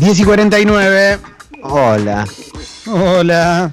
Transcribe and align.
10 0.00 0.20
y 0.20 0.24
49. 0.24 1.18
Hola. 1.62 2.26
Hola. 2.86 3.70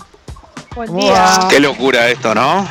Buen 0.76 0.88
¿Cómo 0.88 1.02
día. 1.02 1.40
Qué 1.50 1.60
locura 1.60 2.10
esto, 2.10 2.36
¿no? 2.36 2.68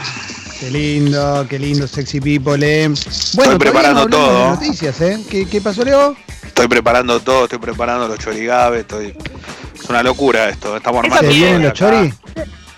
Qué 0.60 0.70
lindo, 0.70 1.44
qué 1.48 1.58
lindo, 1.58 1.88
sexy 1.88 2.20
people, 2.20 2.64
eh. 2.64 2.86
Bueno, 3.34 3.52
Estoy 3.52 3.58
preparando 3.58 4.06
todo. 4.06 4.50
noticias, 4.50 5.00
¿eh? 5.00 5.18
¿Qué, 5.28 5.48
qué 5.48 5.60
pasó, 5.60 5.84
Leo? 5.84 6.16
Estoy 6.44 6.68
preparando 6.68 7.18
todo, 7.18 7.44
estoy 7.44 7.58
preparando 7.58 8.06
los 8.06 8.18
chorigabes, 8.20 8.82
estoy... 8.82 9.16
Es 9.74 9.88
una 9.90 10.04
locura 10.04 10.48
esto, 10.48 10.76
estamos 10.76 11.02
armando... 11.02 11.28
¿Se 11.28 11.34
vienen 11.36 11.62
los 11.62 11.72
acá. 11.72 12.06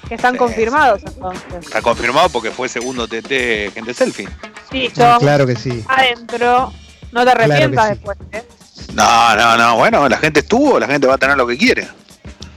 Que 0.09 0.14
están 0.16 0.32
Sí. 0.32 0.39
confirmados 0.39 1.02
entonces. 1.07 1.43
Está 1.63 1.81
confirmado 1.82 2.29
porque 2.29 2.50
fue 2.50 2.68
segundo 2.68 3.07
TT 3.08 3.71
gente 3.72 3.95
selfie. 3.95 4.29
Listo. 4.71 5.04
Ah, 5.04 5.17
claro 5.21 5.46
que 5.46 5.57
sí. 5.57 5.82
Adentro. 5.89 6.72
No 7.12 7.25
te 7.25 7.31
arrepientas 7.31 7.85
sí. 7.86 7.90
después, 7.95 8.18
¿eh? 8.32 8.45
No, 8.93 9.36
no, 9.36 9.57
no, 9.57 9.76
bueno, 9.76 10.09
la 10.09 10.18
gente 10.18 10.40
estuvo, 10.40 10.79
la 10.79 10.86
gente 10.86 11.07
va 11.07 11.14
a 11.14 11.18
tener 11.18 11.36
lo 11.36 11.46
que 11.46 11.57
quiere. 11.57 11.89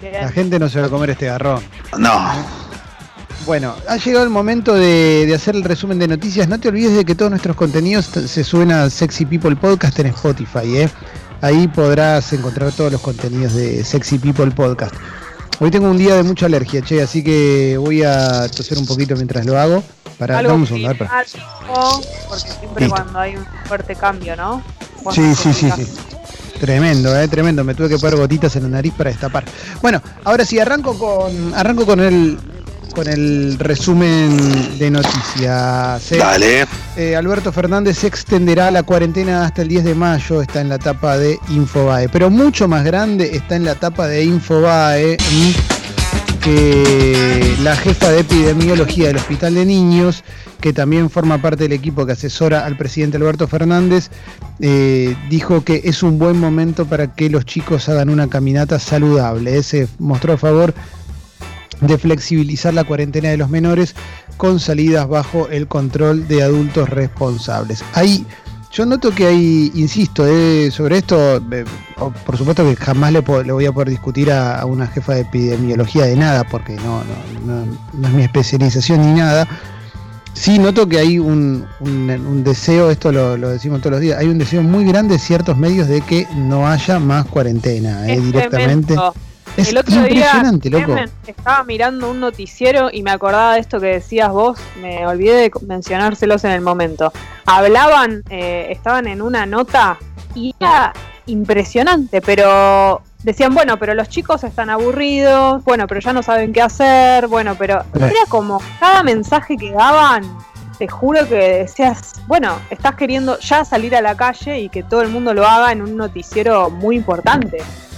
Bien. 0.01 0.13
La 0.13 0.29
gente 0.29 0.59
no 0.59 0.67
se 0.69 0.79
va 0.79 0.87
a 0.87 0.89
comer 0.89 1.11
este 1.11 1.25
garrón. 1.27 1.63
No, 1.97 2.31
Bueno, 3.45 3.75
ha 3.87 3.95
llegado 3.97 4.23
el 4.25 4.29
momento 4.29 4.73
de, 4.75 5.25
de 5.25 5.33
hacer 5.33 5.55
el 5.55 5.63
resumen 5.63 5.99
de 5.99 6.07
noticias. 6.07 6.47
No 6.49 6.59
te 6.59 6.67
olvides 6.67 6.95
de 6.95 7.05
que 7.05 7.15
todos 7.15 7.31
nuestros 7.31 7.55
contenidos 7.55 8.05
se 8.05 8.43
suben 8.43 8.71
a 8.71 8.89
Sexy 8.89 9.25
People 9.25 9.55
Podcast 9.55 9.97
en 9.99 10.07
Spotify, 10.07 10.77
¿eh? 10.79 10.89
Ahí 11.41 11.67
podrás 11.67 12.33
encontrar 12.33 12.71
todos 12.73 12.91
los 12.91 12.99
contenidos 12.99 13.53
de 13.53 13.83
Sexy 13.85 14.17
People 14.19 14.51
Podcast. 14.51 14.93
Hoy 15.59 15.71
tengo 15.71 15.89
un 15.89 15.97
día 15.97 16.15
de 16.15 16.23
mucha 16.23 16.45
alergia, 16.45 16.83
che, 16.83 17.01
así 17.01 17.23
que 17.23 17.77
voy 17.77 18.03
a 18.03 18.47
toser 18.47 18.77
un 18.77 18.85
poquito 18.85 19.15
mientras 19.15 19.43
lo 19.43 19.59
hago. 19.59 19.83
Para, 20.19 20.37
Algo 20.37 20.65
segundo, 20.65 20.87
a 20.87 20.93
ver, 20.93 20.97
para. 20.99 21.25
porque 22.27 22.47
siempre 22.47 22.85
Listo. 22.85 22.95
cuando 22.95 23.19
hay 23.19 23.35
un 23.35 23.45
fuerte 23.65 23.95
cambio, 23.95 24.35
¿no? 24.35 24.63
Sí, 25.11 25.33
sí, 25.35 25.53
sí, 25.53 25.71
sí. 25.75 25.87
Tremendo, 26.59 27.19
eh, 27.19 27.27
tremendo. 27.27 27.63
Me 27.63 27.73
tuve 27.73 27.89
que 27.89 27.97
poner 27.97 28.17
gotitas 28.17 28.55
en 28.55 28.63
la 28.63 28.69
nariz 28.69 28.93
para 28.95 29.09
destapar. 29.09 29.45
Bueno, 29.81 30.01
ahora 30.23 30.45
sí, 30.45 30.59
arranco 30.59 30.97
con, 30.97 31.53
arranco 31.55 31.85
con 31.85 31.99
el 31.99 32.37
con 32.97 33.07
el 33.07 33.59
resumen 33.59 34.79
de 34.79 34.89
noticias. 34.89 36.11
eh. 36.11 36.17
dale. 36.17 36.65
Eh, 36.95 37.15
Alberto 37.15 37.51
Fernández 37.51 38.03
extenderá 38.03 38.71
la 38.71 38.81
cuarentena 38.81 39.45
hasta 39.45 39.61
el 39.61 39.67
10 39.67 39.83
de 39.83 39.93
mayo, 39.93 40.41
está 40.41 40.61
en 40.61 40.69
la 40.69 40.75
etapa 40.75 41.15
de 41.15 41.37
Infobae. 41.49 42.09
Pero 42.09 42.31
mucho 42.31 42.67
más 42.67 42.83
grande 42.83 43.35
está 43.35 43.55
en 43.55 43.65
la 43.65 43.73
etapa 43.73 44.07
de 44.07 44.23
Infobae 44.23 45.15
mm, 45.15 46.39
que 46.41 47.55
la 47.61 47.75
jefa 47.75 48.09
de 48.09 48.21
epidemiología 48.21 49.09
del 49.09 49.17
Hospital 49.17 49.53
de 49.53 49.65
Niños, 49.65 50.23
que 50.59 50.73
también 50.73 51.11
forma 51.11 51.39
parte 51.39 51.65
del 51.65 51.73
equipo 51.73 52.03
que 52.03 52.13
asesora 52.13 52.65
al 52.65 52.77
presidente 52.77 53.17
Alberto 53.17 53.47
Fernández, 53.47 54.09
eh, 54.59 55.15
dijo 55.29 55.63
que 55.63 55.81
es 55.83 56.01
un 56.01 56.17
buen 56.17 56.39
momento 56.39 56.87
para 56.87 57.13
que 57.13 57.29
los 57.29 57.45
chicos 57.45 57.89
hagan 57.89 58.09
una 58.09 58.27
caminata 58.27 58.79
saludable. 58.79 59.55
Eh, 59.55 59.61
Se 59.61 59.87
mostró 59.99 60.33
a 60.33 60.37
favor 60.37 60.73
de 61.81 61.97
flexibilizar 61.97 62.73
la 62.73 62.83
cuarentena 62.83 63.29
de 63.29 63.37
los 63.37 63.49
menores 63.49 63.95
con 64.37 64.59
salidas 64.59 65.07
bajo 65.07 65.47
el 65.49 65.67
control 65.67 66.27
de 66.27 66.43
adultos 66.43 66.89
responsables. 66.89 67.83
Ahí, 67.93 68.25
yo 68.71 68.85
noto 68.85 69.11
que 69.11 69.25
hay, 69.27 69.71
insisto, 69.75 70.25
eh, 70.27 70.69
sobre 70.71 70.97
esto, 70.99 71.37
eh, 71.51 71.65
por 72.25 72.37
supuesto 72.37 72.63
que 72.63 72.75
jamás 72.75 73.11
le, 73.13 73.21
le 73.45 73.51
voy 73.51 73.65
a 73.65 73.71
poder 73.71 73.89
discutir 73.89 74.31
a, 74.31 74.59
a 74.59 74.65
una 74.65 74.87
jefa 74.87 75.15
de 75.15 75.21
epidemiología 75.21 76.05
de 76.05 76.15
nada, 76.15 76.43
porque 76.43 76.75
no, 76.75 77.01
no, 77.45 77.55
no- 77.65 77.77
no 77.93 78.07
es 78.07 78.13
mi 78.13 78.23
especialización 78.23 79.01
ni 79.01 79.19
nada. 79.19 79.47
Sí, 80.33 80.59
noto 80.59 80.87
que 80.87 80.99
hay 80.99 81.17
un, 81.17 81.65
un- 81.79 82.09
un 82.11 82.43
deseo, 82.43 82.91
esto 82.91 83.11
lo, 83.11 83.37
lo 83.37 83.49
decimos 83.49 83.79
todos 83.79 83.93
los 83.93 84.01
días, 84.01 84.19
hay 84.19 84.27
un 84.27 84.37
deseo 84.37 84.61
muy 84.61 84.85
grande 84.85 85.13
de 85.15 85.19
ciertos 85.19 85.57
medios 85.57 85.87
de 85.87 86.01
que 86.01 86.27
no 86.35 86.67
haya 86.67 86.99
más 86.99 87.25
cuarentena, 87.25 88.07
eh, 88.07 88.19
directamente. 88.21 88.93
tremendo. 88.93 89.13
Es 89.57 89.69
el 89.69 89.77
otro 89.77 90.03
día 90.03 90.43
loco. 90.69 90.95
Estaba 91.25 91.63
mirando 91.63 92.11
un 92.11 92.19
noticiero 92.19 92.89
y 92.91 93.01
me 93.01 93.11
acordaba 93.11 93.55
de 93.55 93.59
esto 93.59 93.79
que 93.79 93.87
decías 93.87 94.29
vos, 94.31 94.59
me 94.81 95.05
olvidé 95.05 95.35
de 95.35 95.51
mencionárselos 95.65 96.43
en 96.43 96.51
el 96.51 96.61
momento. 96.61 97.11
Hablaban, 97.45 98.23
eh, 98.29 98.67
estaban 98.69 99.07
en 99.07 99.21
una 99.21 99.45
nota 99.45 99.97
y 100.35 100.53
era 100.59 100.93
impresionante, 101.25 102.21
pero 102.21 103.01
decían, 103.23 103.53
bueno, 103.53 103.77
pero 103.79 103.95
los 103.95 104.09
chicos 104.09 104.43
están 104.43 104.69
aburridos, 104.69 105.63
bueno, 105.63 105.87
pero 105.87 106.01
ya 106.01 106.13
no 106.13 106.21
saben 106.23 106.53
qué 106.53 106.61
hacer, 106.61 107.27
bueno, 107.27 107.55
pero 107.55 107.79
Eh. 107.79 107.97
era 107.99 108.25
como 108.29 108.61
cada 108.79 109.01
mensaje 109.03 109.57
que 109.57 109.71
daban, 109.71 110.23
te 110.77 110.87
juro 110.87 111.27
que 111.27 111.35
decías, 111.35 112.13
bueno, 112.27 112.59
estás 112.69 112.95
queriendo 112.95 113.39
ya 113.39 113.65
salir 113.65 113.95
a 113.95 114.01
la 114.01 114.15
calle 114.15 114.59
y 114.59 114.69
que 114.69 114.83
todo 114.83 115.01
el 115.01 115.09
mundo 115.09 115.33
lo 115.33 115.47
haga 115.47 115.71
en 115.71 115.81
un 115.81 115.97
noticiero 115.97 116.69
muy 116.69 116.95
importante. 116.95 117.57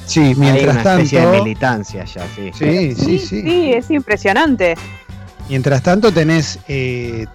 Sí, 0.09 0.20
Hay 0.22 0.36
mientras 0.36 0.75
una 0.78 0.94
especie 0.96 1.25
de 1.25 1.40
militancia 1.42 2.03
ya, 2.06 2.25
sí. 2.36 2.50
Sí, 2.53 2.96
sí, 2.96 3.20
sí. 3.20 3.42
Sí, 3.44 3.74
es 3.74 3.92
impresionante. 3.92 4.75
Mientras 5.47 5.84
tanto 5.84 6.12
tenés, 6.12 6.58
eh, 6.68 7.28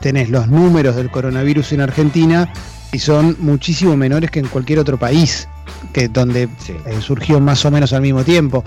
tenés 0.00 0.28
los 0.28 0.48
números 0.48 0.96
del 0.96 1.10
coronavirus 1.10 1.72
en 1.72 1.80
Argentina 1.82 2.52
y 2.92 2.98
son 2.98 3.36
muchísimo 3.38 3.96
menores 3.96 4.30
que 4.30 4.40
en 4.40 4.48
cualquier 4.48 4.80
otro 4.80 4.98
país, 4.98 5.48
que 5.92 6.08
donde 6.08 6.48
Sí. 6.58 6.74
eh, 6.86 6.98
surgió 7.00 7.38
más 7.40 7.64
o 7.64 7.70
menos 7.70 7.92
al 7.92 8.02
mismo 8.02 8.24
tiempo. 8.24 8.64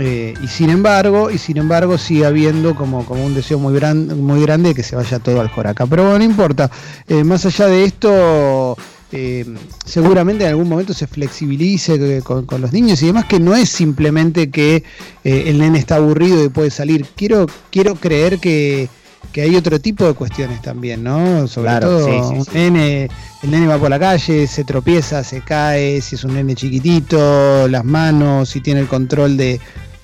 Eh, 0.00 0.32
y 0.42 0.48
sin 0.48 0.70
embargo, 0.70 1.30
y 1.30 1.36
sin 1.36 1.58
embargo 1.58 1.98
sigue 1.98 2.24
habiendo 2.24 2.74
como, 2.74 3.04
como 3.04 3.26
un 3.26 3.34
deseo 3.34 3.58
muy, 3.58 3.74
gran, 3.74 4.18
muy 4.22 4.40
grande 4.40 4.70
de 4.70 4.74
que 4.74 4.82
se 4.82 4.96
vaya 4.96 5.18
todo 5.18 5.42
al 5.42 5.48
joraca. 5.48 5.84
Pero 5.86 6.04
bueno, 6.04 6.18
no 6.20 6.24
importa. 6.24 6.70
Eh, 7.06 7.22
más 7.24 7.44
allá 7.44 7.66
de 7.66 7.84
esto, 7.84 8.76
eh, 9.12 9.44
seguramente 9.84 10.44
en 10.44 10.50
algún 10.50 10.68
momento 10.68 10.94
se 10.94 11.06
flexibilice 11.06 12.22
con, 12.22 12.46
con 12.46 12.60
los 12.60 12.72
niños 12.72 13.02
y 13.02 13.06
demás, 13.06 13.26
que 13.26 13.38
no 13.40 13.54
es 13.54 13.68
simplemente 13.68 14.50
que 14.50 14.82
eh, 15.24 15.44
el 15.46 15.58
nene 15.58 15.78
está 15.78 15.96
aburrido 15.96 16.44
y 16.44 16.48
puede 16.48 16.70
salir. 16.70 17.06
Quiero, 17.14 17.46
quiero 17.70 17.94
creer 17.94 18.38
que, 18.38 18.88
que 19.32 19.42
hay 19.42 19.56
otro 19.56 19.80
tipo 19.80 20.04
de 20.06 20.14
cuestiones 20.14 20.62
también, 20.62 21.02
¿no? 21.02 21.46
Sobre 21.46 21.68
Claro, 21.68 21.88
todo 21.88 22.04
sí, 22.06 22.12
sí, 22.28 22.34
un 22.38 22.44
sí. 22.44 22.50
nene, 22.54 23.08
el 23.42 23.50
nene 23.50 23.66
va 23.66 23.78
por 23.78 23.90
la 23.90 23.98
calle, 23.98 24.46
se 24.46 24.64
tropieza, 24.64 25.22
se 25.24 25.40
cae, 25.42 26.00
si 26.00 26.14
es 26.16 26.24
un 26.24 26.34
nene 26.34 26.54
chiquitito, 26.54 27.68
las 27.68 27.84
manos, 27.84 28.48
si 28.48 28.60
tiene 28.60 28.80
el 28.80 28.88
control 28.88 29.36
de, 29.36 29.60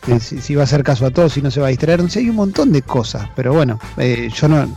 de 0.07 0.21
si, 0.21 0.41
si 0.41 0.55
va 0.55 0.63
a 0.63 0.65
hacer 0.65 0.83
caso 0.83 1.07
a 1.07 1.11
todo, 1.11 1.29
si 1.29 1.43
no 1.43 1.51
se 1.51 1.61
va 1.61 1.67
a 1.67 1.71
distraer, 1.71 2.03
no 2.03 2.09
sé, 2.09 2.21
hay 2.21 2.29
un 2.31 2.37
montón 2.37 2.73
de 2.73 2.83
cosas, 2.83 3.29
pero 3.35 3.53
bueno, 3.53 3.79
eh, 3.97 4.29
yo 4.35 4.49
no 4.49 4.69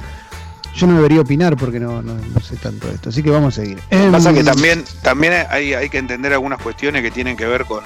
yo 0.75 0.87
no 0.87 0.95
debería 0.95 1.21
opinar 1.21 1.57
porque 1.57 1.79
no, 1.79 2.01
no, 2.01 2.13
no 2.15 2.39
sé 2.39 2.55
tanto 2.57 2.87
de 2.87 2.95
esto, 2.95 3.09
así 3.09 3.21
que 3.21 3.29
vamos 3.29 3.57
a 3.57 3.61
seguir. 3.61 3.79
Pasa 4.11 4.29
Em, 4.29 4.35
que 4.35 4.43
también, 4.43 4.83
también 5.01 5.33
hay, 5.49 5.73
hay 5.73 5.89
que 5.89 5.97
entender 5.97 6.33
algunas 6.33 6.61
cuestiones 6.61 7.01
que 7.01 7.11
tienen 7.11 7.35
que 7.35 7.45
ver 7.45 7.65
con, 7.65 7.83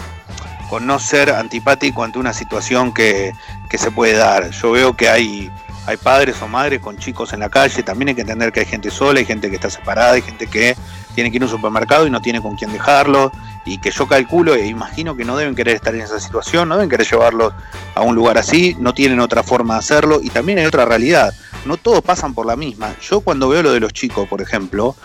con 0.69 0.85
no 0.85 0.99
ser 0.99 1.31
antipático 1.31 2.03
ante 2.03 2.19
una 2.19 2.33
situación 2.33 2.93
que, 2.93 3.33
que 3.69 3.77
se 3.77 3.91
puede 3.91 4.13
dar. 4.13 4.51
Yo 4.51 4.71
veo 4.71 4.95
que 4.95 5.09
hay, 5.09 5.51
hay 5.87 5.97
padres 5.97 6.41
o 6.41 6.47
madres 6.47 6.79
con 6.79 6.97
chicos 6.97 7.33
en 7.33 7.39
la 7.39 7.49
calle, 7.49 7.83
también 7.83 8.09
hay 8.09 8.15
que 8.15 8.21
entender 8.21 8.51
que 8.51 8.61
hay 8.61 8.65
gente 8.65 8.91
sola, 8.91 9.19
hay 9.19 9.25
gente 9.25 9.49
que 9.49 9.55
está 9.55 9.69
separada, 9.69 10.13
hay 10.13 10.21
gente 10.21 10.47
que 10.47 10.75
tiene 11.15 11.31
que 11.31 11.37
ir 11.37 11.43
a 11.43 11.45
un 11.45 11.51
supermercado 11.51 12.05
y 12.05 12.11
no 12.11 12.21
tiene 12.21 12.41
con 12.41 12.55
quién 12.55 12.71
dejarlo, 12.71 13.31
y 13.65 13.79
que 13.79 13.89
yo 13.89 14.07
calculo 14.07 14.53
e 14.53 14.67
imagino 14.67 15.15
que 15.15 15.25
no 15.25 15.37
deben 15.37 15.55
querer 15.55 15.75
estar 15.75 15.95
en 15.95 16.01
esa 16.01 16.19
situación, 16.19 16.69
no 16.69 16.75
deben 16.75 16.89
querer 16.89 17.07
llevarlos 17.07 17.53
a 17.95 18.01
un 18.01 18.13
lugar 18.13 18.37
así, 18.37 18.75
no 18.79 18.93
tienen 18.93 19.19
otra 19.19 19.41
forma 19.41 19.75
de 19.75 19.79
hacerlo, 19.79 20.19
y 20.21 20.29
también 20.29 20.59
hay 20.59 20.65
otra 20.65 20.85
realidad. 20.85 21.33
No 21.65 21.77
todos 21.77 22.01
pasan 22.01 22.33
por 22.33 22.45
la 22.45 22.55
misma. 22.55 22.95
Yo 23.01 23.21
cuando 23.21 23.49
veo 23.49 23.63
lo 23.63 23.73
de 23.73 23.79
los 23.79 23.91
chicos, 23.91 24.27
por 24.29 24.41
ejemplo, 24.41 24.95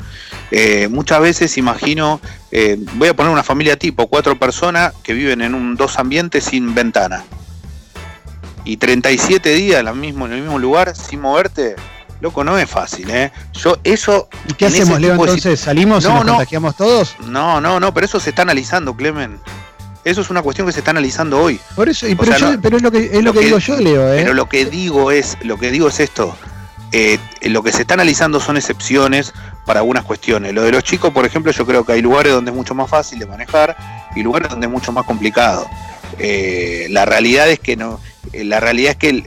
eh, 0.51 0.89
muchas 0.89 1.21
veces 1.21 1.57
imagino, 1.59 2.21
eh, 2.51 2.77
voy 2.95 3.09
a 3.09 3.15
poner 3.17 3.33
una 3.33 3.43
familia 3.43 3.77
tipo, 3.79 4.07
cuatro 4.09 4.39
personas 4.39 4.93
que 5.03 5.15
viven 5.15 5.41
en 5.41 5.55
un 5.55 5.75
dos 5.77 5.99
ambientes 5.99 6.45
sin 6.45 6.75
ventana. 6.75 7.25
Y 8.65 8.77
37 8.77 9.55
días 9.55 9.81
en, 9.81 9.87
la 9.87 9.95
mismo, 9.95 10.27
en 10.27 10.33
el 10.35 10.43
mismo 10.43 10.59
lugar 10.59 10.95
sin 10.95 11.21
moverte, 11.23 11.77
loco, 12.21 12.45
no 12.45 12.59
es 12.59 12.69
fácil, 12.69 13.09
¿eh? 13.11 13.33
Yo 13.55 13.79
eso... 13.83 14.29
¿Y 14.49 14.53
qué 14.53 14.67
en 14.67 14.73
hacemos, 14.75 15.01
Leo? 15.01 15.13
Entonces, 15.15 15.59
¿salimos 15.61 16.05
y 16.05 16.09
No, 16.09 16.17
nos 16.17 16.27
no. 16.27 16.33
contagiamos 16.35 16.77
todos? 16.77 17.17
No, 17.27 17.61
no, 17.63 17.81
no, 17.81 17.95
pero 17.95 18.05
eso 18.05 18.21
se 18.21 18.31
está 18.31 18.43
analizando, 18.43 18.95
Clemen. 18.95 19.39
Eso 20.05 20.21
es 20.21 20.29
una 20.31 20.43
cuestión 20.43 20.67
que 20.67 20.73
se 20.75 20.81
está 20.81 20.91
analizando 20.91 21.41
hoy. 21.41 21.59
Por 21.75 21.89
eso, 21.89 22.07
y 22.07 22.15
pero, 22.15 22.33
sea, 22.33 22.39
yo- 22.39 22.53
no- 22.53 22.61
pero 22.61 22.77
es 22.77 22.83
lo 22.83 22.91
que, 22.91 23.05
es 23.07 23.13
lo 23.15 23.21
lo 23.23 23.33
que 23.33 23.39
que- 23.41 23.45
digo 23.47 23.59
yo, 23.59 23.77
Leo, 23.79 24.13
¿eh? 24.13 24.21
Pero 24.23 24.35
lo 24.35 24.47
que 24.49 24.67
digo 24.67 25.11
es, 25.11 25.39
lo 25.43 25.59
que 25.59 25.71
digo 25.71 25.89
es 25.89 26.01
esto. 26.01 26.37
Eh, 26.93 27.19
lo 27.43 27.63
que 27.63 27.73
se 27.73 27.83
está 27.83 27.95
analizando 27.95 28.41
son 28.41 28.57
excepciones 28.57 29.33
para 29.67 29.81
algunas 29.81 30.05
cuestiones. 30.05 30.53
Lo 30.55 30.63
de 30.63 30.73
los 30.73 30.83
chicos, 30.85 31.13
por 31.13 31.25
ejemplo, 31.25 31.53
yo 31.53 31.65
creo 31.67 31.85
que 31.85 31.93
hay 31.93 32.03
lugares 32.03 32.33
donde 32.33 32.51
es 32.51 32.57
mucho 32.57 32.75
más 32.75 32.91
fácil 32.91 33.19
de 33.19 33.27
manejar 33.27 33.77
y 34.17 34.23
lugares 34.23 34.49
donde 34.51 34.67
es 34.67 34.73
mucho 34.73 34.91
más 34.93 35.05
complicado. 35.05 35.67
Eh, 36.19 36.87
la 36.91 37.05
realidad 37.05 37.49
es 37.49 37.61
que 37.61 37.77
no, 37.77 38.01
eh, 38.33 38.45
la 38.45 38.61
realidad 38.61 38.93
es 38.93 38.97
que 38.97 39.09
el- 39.11 39.27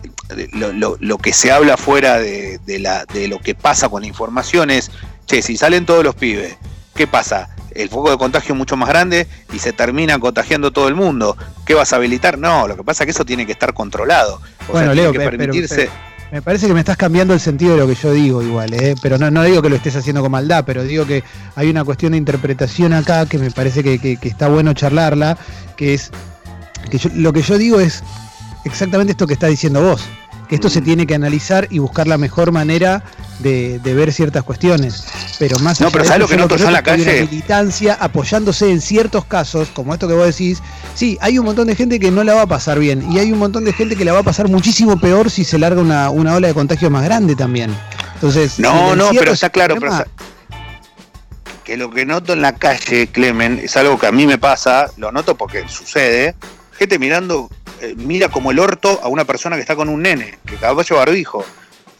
lo, 0.54 0.74
lo- 0.74 0.98
lo 1.00 1.18
que 1.18 1.32
se 1.34 1.52
habla 1.52 1.78
fuera 1.78 2.18
de, 2.20 2.60
de 2.66 2.80
la, 2.80 3.06
de 3.06 3.28
lo 3.28 3.40
que 3.40 3.56
pasa 3.56 3.90
con 3.90 4.02
la 4.02 4.08
información 4.08 4.70
es, 4.72 4.92
che, 5.28 5.42
si 5.42 5.58
salen 5.58 5.86
todos 5.86 6.04
los 6.04 6.16
pibes, 6.16 6.56
¿qué 6.96 7.08
pasa? 7.08 7.50
El 7.72 7.90
foco 7.90 8.12
de 8.12 8.18
contagio 8.18 8.54
es 8.54 8.58
mucho 8.58 8.78
más 8.78 8.88
grande 8.90 9.28
y 9.52 9.60
se 9.60 9.74
termina 9.74 10.20
contagiando 10.20 10.72
todo 10.72 10.88
el 10.88 10.96
mundo. 10.96 11.36
¿Qué 11.66 11.74
vas 11.74 11.92
a 11.92 11.96
habilitar? 11.96 12.38
No, 12.38 12.68
lo 12.68 12.76
que 12.76 12.84
pasa 12.84 13.04
es 13.04 13.08
que 13.08 13.12
eso 13.12 13.26
tiene 13.26 13.46
que 13.48 13.52
estar 13.54 13.74
controlado. 13.74 14.42
O 14.68 14.74
Bueno, 14.74 14.88
sea, 14.88 14.96
Leo, 14.96 15.12
tiene 15.12 15.26
que 15.26 15.30
pero- 15.32 15.38
permitirse. 15.38 15.76
pero- 15.76 16.13
Me 16.34 16.42
parece 16.42 16.66
que 16.66 16.74
me 16.74 16.80
estás 16.80 16.98
cambiando 16.98 17.36
el 17.36 17.40
sentido 17.40 17.74
de 17.74 17.78
lo 17.78 17.88
que 17.88 17.94
yo 17.94 18.12
digo 18.12 18.42
igual, 18.42 18.74
¿eh? 18.74 18.96
pero 19.04 19.20
no, 19.20 19.30
no 19.30 19.44
digo 19.44 19.62
que 19.62 19.70
lo 19.70 19.76
estés 19.76 19.96
haciendo 19.96 20.24
con 20.24 20.32
maldad, 20.32 20.64
pero 20.66 20.84
digo 20.84 21.06
que 21.06 21.24
hay 21.56 21.70
una 21.70 21.84
cuestión 21.84 22.14
de 22.14 22.18
interpretación 22.18 22.92
acá 22.92 23.28
que 23.28 23.38
me 23.38 23.52
parece 23.52 23.84
que, 23.84 24.18
está 24.20 24.48
bueno 24.48 24.74
charlarla, 24.74 25.38
que 25.78 25.94
es 25.94 26.10
que 26.90 27.00
lo 27.14 27.34
que 27.34 27.44
yo 27.44 27.60
digo 27.60 27.80
es 27.80 28.04
exactamente 28.66 29.12
esto 29.12 29.28
que 29.28 29.36
estás 29.36 29.52
diciendo 29.52 29.84
vos 29.84 30.04
que 30.48 30.56
esto 30.56 30.70
se 30.70 30.82
mm. 30.82 30.84
tiene 30.84 31.08
que 31.08 31.16
analizar 31.16 31.68
y 31.70 31.80
buscar 31.80 32.08
la 32.08 32.18
mejor 32.18 32.52
manera 32.52 33.04
de, 33.40 33.80
ver 33.84 34.12
ciertas 34.12 34.44
cuestiones. 34.44 35.06
Pero 35.44 35.60
más 35.60 35.82
no, 35.82 35.92
pero 35.92 36.06
¿sabes 36.06 36.22
lo 36.22 36.28
que 36.30 36.38
noto 36.38 36.56
yo 36.56 36.68
en 36.68 36.74
la 36.74 36.82
calle? 36.82 37.28
militancia 37.30 37.98
apoyándose 38.00 38.72
en 38.72 38.80
ciertos 38.80 39.26
casos, 39.26 39.68
como 39.74 39.94
esto 39.94 40.08
que 40.08 40.14
vos 40.14 40.26
decís, 40.26 40.64
sí, 40.96 41.18
hay 41.20 41.38
un 41.38 41.44
montón 41.44 41.68
de 41.68 41.76
gente 41.76 42.00
que 42.00 42.12
no 42.12 42.24
la 42.24 42.34
va 42.34 42.44
a 42.44 42.48
pasar 42.48 42.80
bien 42.80 43.12
y 43.12 43.20
hay 43.20 43.34
un 43.34 43.40
montón 43.40 43.66
de 43.66 43.74
gente 43.74 43.98
que 43.98 44.06
la 44.06 44.14
va 44.14 44.20
a 44.20 44.24
pasar 44.24 44.48
muchísimo 44.48 44.98
peor 45.02 45.30
si 45.30 45.44
se 45.44 45.60
larga 45.60 45.82
una, 45.82 46.10
ola 46.34 46.48
de 46.48 46.54
contagio 46.54 46.90
más 46.90 47.04
grande 47.04 47.36
también. 47.36 47.76
Entonces, 48.14 48.58
no, 48.58 48.96
no, 48.96 49.10
pero 49.12 49.34
está 49.34 49.50
claro, 49.50 49.76
que 51.66 51.76
lo 51.76 51.92
que 51.92 52.06
noto 52.06 52.32
en 52.32 52.42
la 52.42 52.56
calle, 52.56 53.08
Clemen, 53.08 53.60
es 53.62 53.76
algo 53.76 54.00
que 54.00 54.08
a 54.08 54.14
mí 54.14 54.26
me 54.26 54.38
pasa, 54.38 54.88
lo 54.96 55.12
noto 55.12 55.36
porque 55.36 55.68
sucede, 55.68 56.36
gente 56.72 57.00
mirando 57.00 57.50
eh, 57.82 57.96
mira 57.98 58.30
como 58.30 58.52
el 58.52 58.60
orto 58.60 59.02
a 59.04 59.10
una 59.10 59.26
persona 59.26 59.58
que 59.58 59.62
está 59.62 59.76
con 59.76 59.90
un 59.90 60.04
nene, 60.04 60.40
que 60.46 60.56
capaz 60.56 60.88
lleva 60.88 61.02
barbijo. 61.02 61.46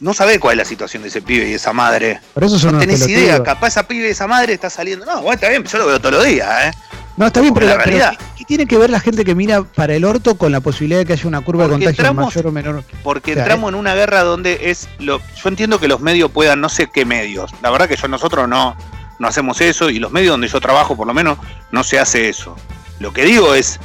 No 0.00 0.12
sabe 0.14 0.38
cuál 0.38 0.54
es 0.54 0.58
la 0.58 0.68
situación 0.68 1.02
de 1.02 1.08
ese 1.08 1.22
pibe 1.22 1.48
y 1.48 1.54
esa 1.54 1.72
madre. 1.72 2.20
no 2.34 2.78
tenés 2.78 3.08
idea, 3.08 3.42
capaz 3.42 3.68
esa 3.68 3.86
pibe 3.86 4.08
y 4.08 4.10
esa 4.10 4.26
madre 4.26 4.52
está 4.52 4.70
saliendo. 4.70 5.06
No, 5.06 5.22
bueno, 5.22 5.34
está 5.34 5.48
bien, 5.48 5.64
yo 5.64 5.78
lo 5.78 5.86
veo 5.86 5.98
todos 5.98 6.14
los 6.14 6.24
días, 6.24 6.48
¿eh? 6.64 6.70
No, 7.16 7.26
está 7.26 7.40
bien, 7.40 7.54
pero, 7.54 7.66
la 7.66 7.76
realidad. 7.76 8.18
¿qué, 8.36 8.44
tiene 8.44 8.66
que 8.66 8.76
ver 8.76 8.90
la 8.90 8.98
gente 8.98 9.24
que 9.24 9.34
mira 9.36 9.62
para 9.62 9.94
el 9.94 10.04
orto 10.04 10.34
con 10.34 10.50
la 10.50 10.60
posibilidad 10.60 10.98
de 10.98 11.06
que 11.06 11.12
haya 11.12 11.28
una 11.28 11.42
curva 11.42 11.64
de 11.64 11.70
contagio 11.70 12.12
mayor 12.12 12.46
o 12.48 12.52
menor? 12.52 12.84
Porque 13.04 13.32
entramos 13.32 13.68
en 13.68 13.76
una 13.76 13.94
guerra 13.94 14.22
donde 14.22 14.70
es 14.70 14.88
lo. 14.98 15.20
Yo 15.20 15.48
entiendo 15.48 15.78
que 15.78 15.86
los 15.86 16.00
medios 16.00 16.30
puedan, 16.32 16.60
no 16.60 16.68
sé 16.68 16.88
qué 16.92 17.04
medios. 17.04 17.52
La 17.62 17.70
verdad 17.70 17.88
que 17.88 17.96
yo 17.96 18.08
nosotros 18.08 18.48
no, 18.48 18.76
no 19.18 19.28
hacemos 19.28 19.60
eso 19.60 19.90
y 19.90 20.00
los 20.00 20.10
medios 20.10 20.32
donde 20.32 20.48
yo 20.48 20.60
trabajo, 20.60 20.96
por 20.96 21.06
lo 21.06 21.14
menos, 21.14 21.38
no 21.70 21.84
se 21.84 22.00
hace 22.00 22.28
eso. 22.28 22.56
Lo 22.98 23.12
que 23.12 23.24
digo 23.24 23.54
es, 23.54 23.78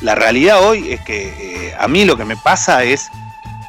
la 0.00 0.14
realidad 0.14 0.62
hoy 0.62 0.92
es 0.92 1.00
que 1.00 1.68
eh, 1.68 1.74
a 1.78 1.88
mí 1.88 2.04
lo 2.04 2.16
que 2.16 2.24
me 2.24 2.36
pasa 2.36 2.84
es, 2.84 3.08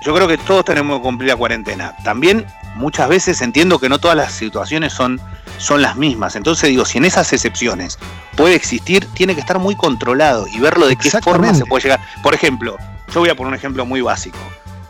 yo 0.02 0.14
creo 0.14 0.28
que 0.28 0.38
todos 0.38 0.66
tenemos 0.66 1.00
que 1.00 1.04
cumplir 1.04 1.30
la 1.30 1.36
cuarentena. 1.36 1.96
También 2.04 2.46
muchas 2.76 3.10
veces 3.10 3.42
entiendo 3.42 3.80
que 3.80 3.90
no 3.90 4.00
todas 4.00 4.16
las 4.16 4.32
situaciones 4.32 4.94
son, 4.94 5.20
son 5.58 5.82
las 5.82 5.96
mismas. 5.96 6.36
Entonces 6.36 6.70
digo, 6.70 6.86
si 6.86 6.98
en 6.98 7.06
esas 7.06 7.32
excepciones 7.34 7.98
puede 8.36 8.56
existir, 8.56 9.06
tiene 9.14 9.34
que 9.34 9.42
estar 9.42 9.60
muy 9.60 9.76
controlado 9.76 10.48
y 10.48 10.60
verlo 10.60 10.88
de 10.88 10.96
qué 10.96 11.10
forma 11.22 11.54
se 11.54 11.66
puede 11.66 11.84
llegar. 11.84 12.00
Por 12.24 12.34
ejemplo, 12.34 12.78
yo 13.14 13.20
voy 13.20 13.30
a 13.30 13.36
poner 13.36 13.50
un 13.50 13.56
ejemplo 13.56 13.86
muy 13.86 14.02
básico. 14.02 14.38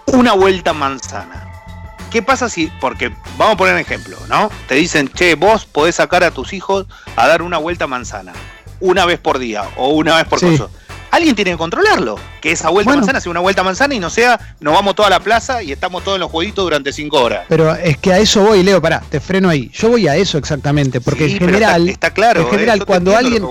Una 0.05 0.33
vuelta 0.33 0.73
manzana. 0.73 1.43
¿Qué 2.11 2.21
pasa 2.21 2.47
si, 2.47 2.67
porque 2.79 3.09
vamos 3.37 3.55
a 3.55 3.57
poner 3.57 3.73
un 3.73 3.81
ejemplo, 3.81 4.17
¿no? 4.29 4.49
Te 4.67 4.75
dicen, 4.75 5.09
che, 5.09 5.35
vos 5.35 5.65
podés 5.65 5.95
sacar 5.95 6.23
a 6.23 6.31
tus 6.31 6.53
hijos 6.53 6.87
a 7.17 7.27
dar 7.27 7.41
una 7.41 7.57
vuelta 7.57 7.85
manzana, 7.85 8.31
una 8.79 9.05
vez 9.05 9.19
por 9.19 9.39
día 9.39 9.63
o 9.75 9.89
una 9.89 10.15
vez 10.15 10.25
por 10.25 10.39
sí 10.39 10.57
alguien 11.11 11.35
tiene 11.35 11.51
que 11.51 11.57
controlarlo. 11.57 12.17
Que 12.41 12.51
esa 12.51 12.69
vuelta 12.69 12.95
manzana 12.95 13.19
sea 13.19 13.31
una 13.31 13.39
vuelta 13.39 13.63
manzana 13.63 13.95
y 13.95 13.99
no 13.99 14.09
sea, 14.09 14.39
nos 14.59 14.73
vamos 14.73 14.95
toda 14.95 15.09
la 15.09 15.19
plaza 15.19 15.63
y 15.63 15.71
estamos 15.71 16.03
todos 16.03 16.15
en 16.15 16.21
los 16.21 16.31
jueguitos 16.31 16.63
durante 16.63 16.93
cinco 16.93 17.21
horas. 17.21 17.45
Pero 17.47 17.75
es 17.75 17.97
que 17.97 18.13
a 18.13 18.19
eso 18.19 18.43
voy, 18.43 18.63
Leo, 18.63 18.81
pará, 18.81 19.03
te 19.09 19.19
freno 19.19 19.49
ahí. 19.49 19.69
Yo 19.73 19.89
voy 19.89 20.07
a 20.07 20.15
eso 20.15 20.37
exactamente, 20.37 21.01
porque 21.01 21.25
en 21.25 21.39
general. 21.39 21.89
Está, 21.89 22.11
claro. 22.11 22.41
En 22.41 22.49
general, 22.49 22.85
cuando 22.85 23.15
alguien. 23.15 23.43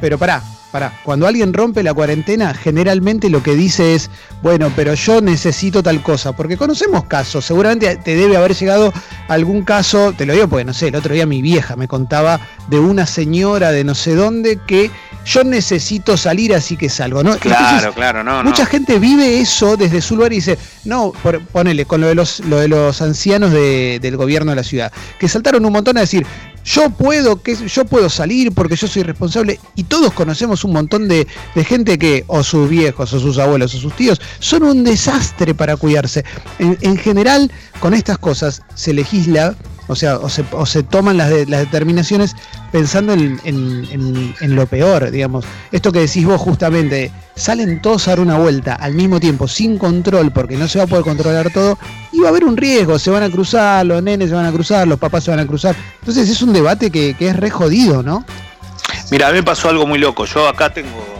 Pero 0.00 0.18
pará, 0.18 0.42
pará. 0.72 0.98
Cuando 1.04 1.26
alguien 1.26 1.52
rompe 1.52 1.82
la 1.82 1.94
cuarentena, 1.94 2.54
generalmente 2.54 3.30
lo 3.30 3.42
que 3.42 3.54
dice 3.54 3.94
es, 3.94 4.10
bueno, 4.42 4.72
pero 4.74 4.94
yo 4.94 5.20
necesito 5.20 5.82
tal 5.82 6.02
cosa. 6.02 6.32
Porque 6.32 6.56
conocemos 6.56 7.04
casos, 7.04 7.44
seguramente 7.44 7.96
te 7.96 8.16
debe 8.16 8.36
haber 8.36 8.54
llegado 8.54 8.92
algún 9.28 9.62
caso, 9.62 10.12
te 10.16 10.26
lo 10.26 10.32
digo 10.32 10.48
porque 10.48 10.64
no 10.64 10.74
sé, 10.74 10.88
el 10.88 10.96
otro 10.96 11.14
día 11.14 11.26
mi 11.26 11.42
vieja 11.42 11.76
me 11.76 11.86
contaba 11.86 12.40
de 12.68 12.80
una 12.80 13.06
señora 13.06 13.70
de 13.70 13.84
no 13.84 13.94
sé 13.94 14.14
dónde 14.14 14.58
que 14.66 14.90
yo 15.24 15.44
necesito 15.44 16.16
salir 16.16 16.54
así 16.54 16.76
que 16.76 16.88
salgo, 16.88 17.22
¿no? 17.22 17.36
Claro, 17.38 17.92
claro, 17.92 18.24
no. 18.24 18.42
Mucha 18.42 18.66
gente 18.66 18.98
vive 18.98 19.40
eso 19.40 19.76
desde 19.76 20.00
su 20.00 20.16
lugar 20.16 20.32
y 20.32 20.36
dice, 20.36 20.58
no, 20.84 21.12
ponele, 21.52 21.84
con 21.84 22.00
lo 22.00 22.08
de 22.08 22.14
los, 22.14 22.40
lo 22.40 22.58
de 22.58 22.68
los 22.68 23.00
ancianos 23.02 23.52
del 23.52 24.16
gobierno 24.16 24.52
de 24.52 24.56
la 24.56 24.64
ciudad, 24.64 24.92
que 25.18 25.28
saltaron 25.28 25.64
un 25.64 25.72
montón 25.72 25.96
a 25.96 26.00
decir, 26.00 26.26
yo 26.64 26.90
puedo, 26.90 27.42
que, 27.42 27.56
yo 27.56 27.84
puedo 27.84 28.08
salir 28.08 28.52
porque 28.52 28.76
yo 28.76 28.86
soy 28.86 29.02
responsable, 29.02 29.58
y 29.74 29.84
todos 29.84 30.12
conocemos 30.12 30.64
un 30.64 30.72
montón 30.72 31.08
de, 31.08 31.26
gente 31.66 31.98
que, 31.98 32.24
o 32.26 32.42
sus 32.42 32.68
viejos, 32.68 33.12
o 33.12 33.20
sus 33.20 33.38
abuelos, 33.38 33.74
o 33.74 33.78
sus 33.78 33.94
tíos, 33.94 34.20
son 34.38 34.62
un 34.62 34.84
desastre 34.84 35.54
para 35.54 35.76
cuidarse. 35.76 36.24
en 36.58 36.96
general, 36.96 37.50
con 37.80 37.94
estas 37.94 38.18
cosas 38.18 38.62
se 38.74 38.92
legisla 38.92 39.56
o 39.92 39.96
sea, 39.96 40.18
o 40.18 40.66
se, 40.66 40.82
toman 40.82 41.16
las, 41.16 41.30
determinaciones 41.30 42.34
pensando 42.70 43.12
en, 43.12 44.34
lo 44.40 44.66
peor, 44.66 45.10
digamos. 45.10 45.44
Esto 45.70 45.92
que 45.92 46.00
decís 46.00 46.24
vos 46.26 46.40
justamente, 46.40 47.12
salen 47.36 47.80
todos 47.80 48.08
a 48.08 48.12
dar 48.12 48.20
una 48.20 48.38
vuelta 48.38 48.74
al 48.74 48.94
mismo 48.94 49.20
tiempo, 49.20 49.46
sin 49.46 49.78
control, 49.78 50.32
porque 50.32 50.56
no 50.56 50.66
se 50.66 50.78
va 50.78 50.84
a 50.84 50.86
poder 50.88 51.04
controlar 51.04 51.52
todo, 51.52 51.78
y 52.10 52.20
va 52.20 52.28
a 52.28 52.30
haber 52.30 52.44
un 52.44 52.56
riesgo, 52.56 52.98
se 52.98 53.10
van 53.10 53.22
a 53.22 53.30
cruzar, 53.30 53.86
los 53.86 54.02
nenes 54.02 54.30
se 54.30 54.34
van 54.34 54.46
a 54.46 54.52
cruzar, 54.52 54.88
los 54.88 54.98
papás 54.98 55.24
se 55.24 55.30
van 55.30 55.40
a 55.40 55.46
cruzar. 55.46 55.76
Entonces 56.00 56.28
es 56.28 56.42
un 56.42 56.52
debate 56.52 56.90
que, 56.90 57.14
es 57.18 57.36
re 57.36 57.50
jodido, 57.50 58.02
¿no? 58.02 58.24
Mira, 59.10 59.28
a 59.28 59.30
mí 59.30 59.36
me 59.36 59.42
pasó 59.42 59.68
algo 59.68 59.86
muy 59.86 59.98
loco. 59.98 60.24
Yo 60.24 60.48
acá 60.48 60.72
tengo 60.72 61.11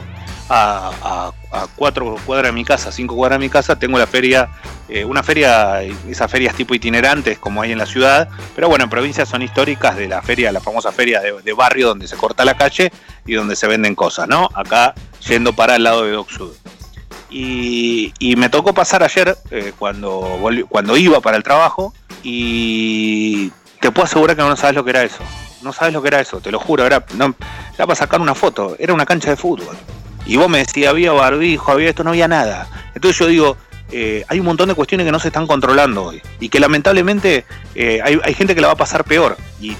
a, 0.48 1.32
cuatro 1.76 2.16
cuadras 2.26 2.48
de 2.48 2.52
mi 2.52 2.64
casa, 2.64 2.90
cinco 2.92 3.14
cuadras 3.14 3.38
de 3.38 3.46
mi 3.46 3.50
casa, 3.50 3.78
tengo 3.78 3.98
la 3.98 4.06
feria 4.06 4.48
eh, 4.88 5.06
una 5.06 5.22
feria, 5.22 5.82
esas 5.82 6.30
ferias 6.30 6.54
tipo 6.54 6.74
itinerantes 6.74 7.38
como 7.38 7.62
hay 7.62 7.72
en 7.72 7.78
la 7.78 7.86
ciudad, 7.86 8.28
pero 8.54 8.68
bueno, 8.68 8.84
en 8.84 8.90
provincias 8.90 9.26
son 9.26 9.40
históricas 9.40 9.96
de 9.96 10.06
la 10.06 10.20
feria, 10.20 10.52
la 10.52 10.60
famosa 10.60 10.92
feria 10.92 11.20
de, 11.20 11.52
barrio 11.54 11.88
donde 11.88 12.06
se 12.06 12.16
corta 12.16 12.44
la 12.44 12.58
calle 12.58 12.92
y 13.24 13.32
donde 13.32 13.56
se 13.56 13.66
venden 13.66 13.94
cosas, 13.94 14.28
¿no? 14.28 14.50
Acá 14.54 14.94
yendo 15.26 15.54
para 15.54 15.76
el 15.76 15.84
lado 15.84 16.04
de 16.04 16.12
Doc 16.12 16.30
Sud. 16.30 16.52
Y, 17.30 18.12
me 18.36 18.50
tocó 18.50 18.74
pasar 18.74 19.02
ayer 19.02 19.34
eh, 19.50 19.72
cuando, 19.78 20.38
cuando 20.68 20.96
iba 20.98 21.20
para 21.20 21.38
el 21.38 21.42
trabajo 21.42 21.94
y 22.22 23.50
te 23.80 23.90
puedo 23.90 24.04
asegurar 24.04 24.36
que 24.36 24.42
no 24.42 24.56
sabes 24.56 24.76
lo 24.76 24.84
que 24.84 24.90
era 24.90 25.02
eso. 25.04 25.24
No 25.62 25.72
sabes 25.72 25.94
lo 25.94 26.02
que 26.02 26.08
era 26.08 26.20
eso, 26.20 26.40
te 26.40 26.50
lo 26.50 26.58
juro. 26.58 26.84
Era, 26.84 27.02
no, 27.14 27.34
era 27.74 27.86
para 27.86 27.94
sacar 27.94 28.20
una 28.20 28.34
foto, 28.34 28.76
era 28.78 28.92
una 28.92 29.06
cancha 29.06 29.30
de 29.30 29.36
fútbol. 29.36 29.76
Y 30.26 30.36
vos 30.36 30.48
me 30.48 30.58
decías, 30.58 30.90
había 30.90 31.12
barbijo, 31.12 31.72
había 31.72 31.90
esto, 31.90 32.04
no 32.04 32.10
había 32.10 32.28
nada. 32.28 32.68
Entonces 32.94 33.18
yo 33.18 33.26
digo, 33.26 33.56
eh, 33.90 34.24
hay 34.28 34.40
un 34.40 34.46
montón 34.46 34.68
de 34.68 34.74
cuestiones 34.74 35.04
que 35.04 35.12
no 35.12 35.20
se 35.20 35.28
están 35.28 35.46
controlando 35.46 36.04
hoy 36.04 36.22
y 36.40 36.48
que 36.48 36.58
lamentablemente 36.58 37.44
eh, 37.74 38.00
hay, 38.02 38.34
gente 38.34 38.54
que 38.54 38.62
la 38.62 38.68
va 38.68 38.72
a 38.72 38.76
pasar 38.76 39.04
peor 39.04 39.36
y, 39.60 39.76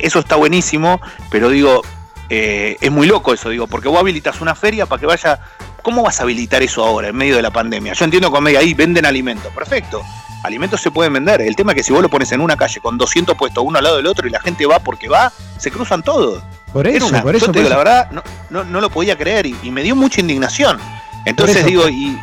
eso 0.00 0.20
está 0.20 0.36
buenísimo, 0.36 1.00
pero 1.30 1.50
digo, 1.50 1.82
eh, 2.30 2.76
es 2.80 2.90
muy 2.90 3.06
loco 3.06 3.34
eso, 3.34 3.50
digo, 3.50 3.66
porque 3.66 3.88
vos 3.88 4.00
habilitas 4.00 4.40
una 4.40 4.54
feria 4.54 4.86
para 4.86 5.00
que 5.00 5.06
vaya... 5.06 5.40
¿Cómo 5.82 6.04
vas 6.04 6.20
a 6.20 6.22
habilitar 6.22 6.62
eso 6.62 6.84
ahora 6.84 7.08
en 7.08 7.16
medio 7.16 7.34
de 7.34 7.42
la 7.42 7.50
pandemia? 7.50 7.92
Yo 7.92 8.04
entiendo 8.04 8.32
que 8.32 8.56
ahí 8.56 8.72
venden 8.72 9.04
alimentos, 9.04 9.52
perfecto. 9.52 10.00
Alimentos 10.42 10.80
se 10.80 10.90
pueden 10.90 11.12
vender. 11.12 11.40
El 11.40 11.56
tema 11.56 11.72
es 11.72 11.76
que 11.76 11.82
si 11.82 11.92
vos 11.92 12.02
lo 12.02 12.08
pones 12.08 12.32
en 12.32 12.40
una 12.40 12.56
calle 12.56 12.80
con 12.80 12.98
200 12.98 13.36
puestos 13.36 13.62
uno 13.66 13.78
al 13.78 13.84
lado 13.84 13.96
del 13.96 14.06
otro 14.06 14.26
y 14.26 14.30
la 14.30 14.40
gente 14.40 14.66
va 14.66 14.78
porque 14.80 15.08
va, 15.08 15.32
se 15.58 15.70
cruzan 15.70 16.02
todos. 16.02 16.42
Por 16.72 16.86
eso, 16.86 17.08
por 17.22 17.36
eso. 17.36 17.46
Yo 17.46 17.52
te 17.52 17.58
digo, 17.60 17.70
la 17.70 17.76
verdad, 17.76 18.10
no, 18.50 18.64
no, 18.64 18.80
lo 18.80 18.90
podía 18.90 19.16
creer 19.16 19.46
y 19.46 19.70
me 19.70 19.82
dio 19.82 19.94
mucha 19.94 20.20
indignación. 20.20 20.78
Entonces 21.24 21.64
digo, 21.64 21.88
y, 21.88 22.18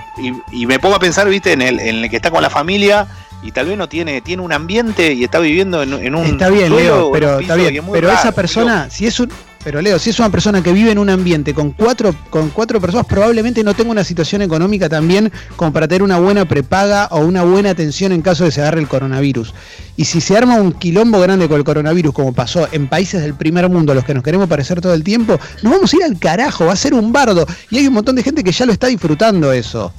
y, 0.52 0.66
me 0.66 0.80
pongo 0.80 0.96
a 0.96 1.00
pensar, 1.00 1.28
viste, 1.30 1.54
en 1.54 1.62
el, 1.62 1.80
en 1.80 2.04
el 2.04 2.10
que 2.10 2.18
está 2.18 2.32
con 2.32 2.42
la 2.42 2.50
familia 2.50 3.08
y 3.42 3.52
tal 3.52 3.68
vez 3.68 3.78
no 3.78 3.88
tiene, 3.88 4.22
tiene 4.22 4.42
un 4.42 4.52
ambiente 4.52 5.14
y 5.14 5.24
está 5.24 5.40
viviendo 5.40 5.82
en, 5.84 6.16
un. 6.16 6.26
Está 6.26 6.50
bien, 6.50 6.76
Leo, 6.76 7.12
pero 7.12 7.40
está 7.40 7.56
bien. 7.56 7.86
Pero 7.92 8.12
esa 8.12 8.32
persona, 8.34 8.90
si 8.90 9.08
es 9.08 9.20
un, 9.20 9.32
pero 9.64 9.82
Leo, 9.82 10.00
si 10.00 10.10
es 10.10 10.20
una 10.20 10.30
persona 10.30 10.64
que 10.64 10.72
vive 10.72 10.92
en 10.92 11.00
un 11.00 11.10
ambiente 11.10 11.54
con 11.54 11.72
cuatro, 11.72 12.16
con 12.30 12.50
cuatro 12.50 12.80
personas, 12.80 13.06
probablemente 13.06 13.64
no 13.64 13.74
tenga 13.74 13.92
una 13.92 14.04
situación 14.04 14.42
económica 14.42 14.88
también 14.88 15.32
como 15.58 15.74
para 15.74 15.88
tener 15.88 16.02
una 16.02 16.18
buena 16.18 16.46
prepaga 16.46 17.08
o 17.12 17.20
una 17.20 17.44
buena 17.44 17.72
atención 17.72 18.12
en 18.12 18.22
caso 18.22 18.46
de 18.46 18.52
se 18.52 18.62
agarre 18.62 18.80
el 18.80 18.88
coronavirus. 18.88 19.54
Y 19.98 20.06
si 20.06 20.22
se 20.22 20.38
arma 20.38 20.56
un 20.56 20.72
quilombo 20.72 21.20
grande 21.20 21.50
con 21.50 21.58
el 21.58 21.66
coronavirus, 21.66 22.14
como 22.14 22.34
pasó 22.34 22.70
en 22.72 22.88
países 22.88 23.22
del 23.22 23.34
primer 23.34 23.68
mundo, 23.68 23.92
a 23.92 23.96
los 23.96 24.06
que 24.06 24.14
nos 24.14 24.24
queremos 24.24 24.48
parecer 24.48 24.80
todo 24.80 24.94
el 24.94 25.04
tiempo, 25.04 25.38
nos 25.62 25.74
vamos 25.74 25.94
a 25.94 25.98
ir 25.98 26.04
al 26.04 26.18
carajo, 26.18 26.66
va 26.66 26.74
a 26.74 26.78
ser 26.78 26.94
un 26.94 27.12
bardo. 27.12 27.46
Y 27.70 27.80
hay 27.80 27.88
un 27.88 27.94
montón 27.94 28.16
de 28.16 28.24
gente 28.24 28.44
que 28.44 28.54
ya 28.54 28.66
lo 28.66 28.72
está 28.72 28.88
disfrutando 28.88 29.52
eso. 29.52 29.92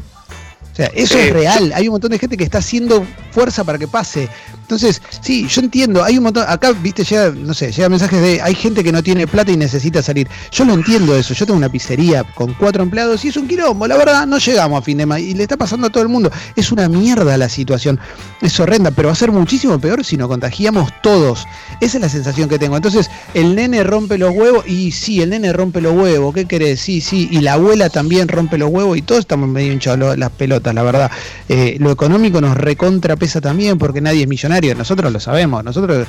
O 0.73 0.77
sea, 0.77 0.87
eso 0.95 1.19
es 1.19 1.33
real. 1.33 1.73
Hay 1.75 1.89
un 1.89 1.93
montón 1.93 2.13
de 2.13 2.19
gente 2.19 2.37
que 2.37 2.45
está 2.45 2.59
haciendo 2.59 3.05
fuerza 3.33 3.65
para 3.65 3.77
que 3.77 3.89
pase. 3.89 4.29
Entonces, 4.71 5.03
sí, 5.21 5.49
yo 5.49 5.63
entiendo, 5.63 6.05
hay 6.05 6.17
un 6.17 6.23
montón, 6.23 6.45
acá, 6.47 6.71
viste, 6.71 7.03
llega, 7.03 7.33
no 7.33 7.55
sé, 7.55 7.73
llega 7.73 7.89
mensajes 7.89 8.23
de, 8.23 8.41
hay 8.41 8.55
gente 8.55 8.85
que 8.85 8.93
no 8.93 9.03
tiene 9.03 9.27
plata 9.27 9.51
y 9.51 9.57
necesita 9.57 10.01
salir. 10.01 10.29
Yo 10.53 10.65
lo 10.65 10.75
entiendo 10.75 11.17
eso, 11.17 11.35
yo 11.35 11.45
tengo 11.45 11.59
una 11.59 11.69
pizzería 11.69 12.23
con 12.23 12.55
cuatro 12.55 12.85
empleados 12.85 13.25
y 13.25 13.31
es 13.31 13.37
un 13.37 13.49
quilombo, 13.49 13.89
la 13.89 13.97
verdad, 13.97 14.29
no 14.29 14.39
llegamos 14.39 14.79
a 14.79 14.83
fin 14.83 14.99
de 14.99 15.07
mes 15.07 15.23
y 15.23 15.35
le 15.35 15.43
está 15.43 15.57
pasando 15.57 15.89
a 15.89 15.91
todo 15.91 16.05
el 16.05 16.09
mundo. 16.09 16.31
Es 16.55 16.71
una 16.71 16.89
mierda 16.89 17.37
la 17.37 17.49
situación, 17.49 17.99
es 18.41 18.61
horrenda, 18.61 18.93
pero 18.93 19.09
va 19.09 19.13
a 19.13 19.17
ser 19.17 19.33
muchísimo 19.33 19.77
peor 19.81 20.05
si 20.05 20.17
nos 20.17 20.29
contagiamos 20.29 20.93
todos. 21.03 21.49
Esa 21.81 21.97
es 21.97 22.03
la 22.03 22.09
sensación 22.09 22.49
que 22.49 22.57
tengo. 22.57 22.77
Entonces, 22.77 23.11
el 23.35 23.57
nene 23.57 23.83
rompe 23.83 24.19
los 24.19 24.31
huevos 24.33 24.69
y 24.69 24.93
sí, 24.93 25.21
el 25.21 25.31
nene 25.31 25.53
rompe 25.53 25.81
los 25.81 25.97
huevos, 25.97 26.33
¿qué 26.33 26.45
querés? 26.45 26.81
Sí, 26.81 27.01
sí, 27.01 27.29
y 27.33 27.41
la 27.41 27.55
abuela 27.55 27.91
también 27.91 28.29
rompe 28.29 28.57
los 28.57 28.71
huevos 28.71 28.97
y 28.97 29.03
todos 29.03 29.23
estamos 29.23 29.49
medio 29.49 29.73
hinchados 29.73 30.17
las 30.17 30.31
pelotas, 30.31 30.73
la 30.77 30.85
verdad. 30.85 31.11
Eh, 31.49 31.77
lo 31.81 31.91
económico 31.91 32.41
nos 32.41 32.57
recontrapesa 32.57 33.41
también 33.41 33.77
porque 33.77 34.01
nadie 34.01 34.23
es 34.23 34.29
millonario 34.29 34.60
nosotros 34.77 35.13
lo 35.13 35.21
sabemos, 35.21 35.65
nosotros 35.65 36.07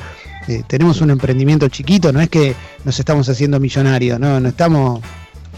eh, 0.47 0.63
tenemos 0.67 1.01
un 1.01 1.11
emprendimiento 1.11 1.67
chiquito, 1.69 2.11
no 2.11 2.21
es 2.21 2.29
que 2.29 2.55
nos 2.83 2.99
estamos 2.99 3.27
haciendo 3.29 3.59
millonarios, 3.59 4.19
no, 4.19 4.39
no 4.39 4.49
estamos 4.49 5.01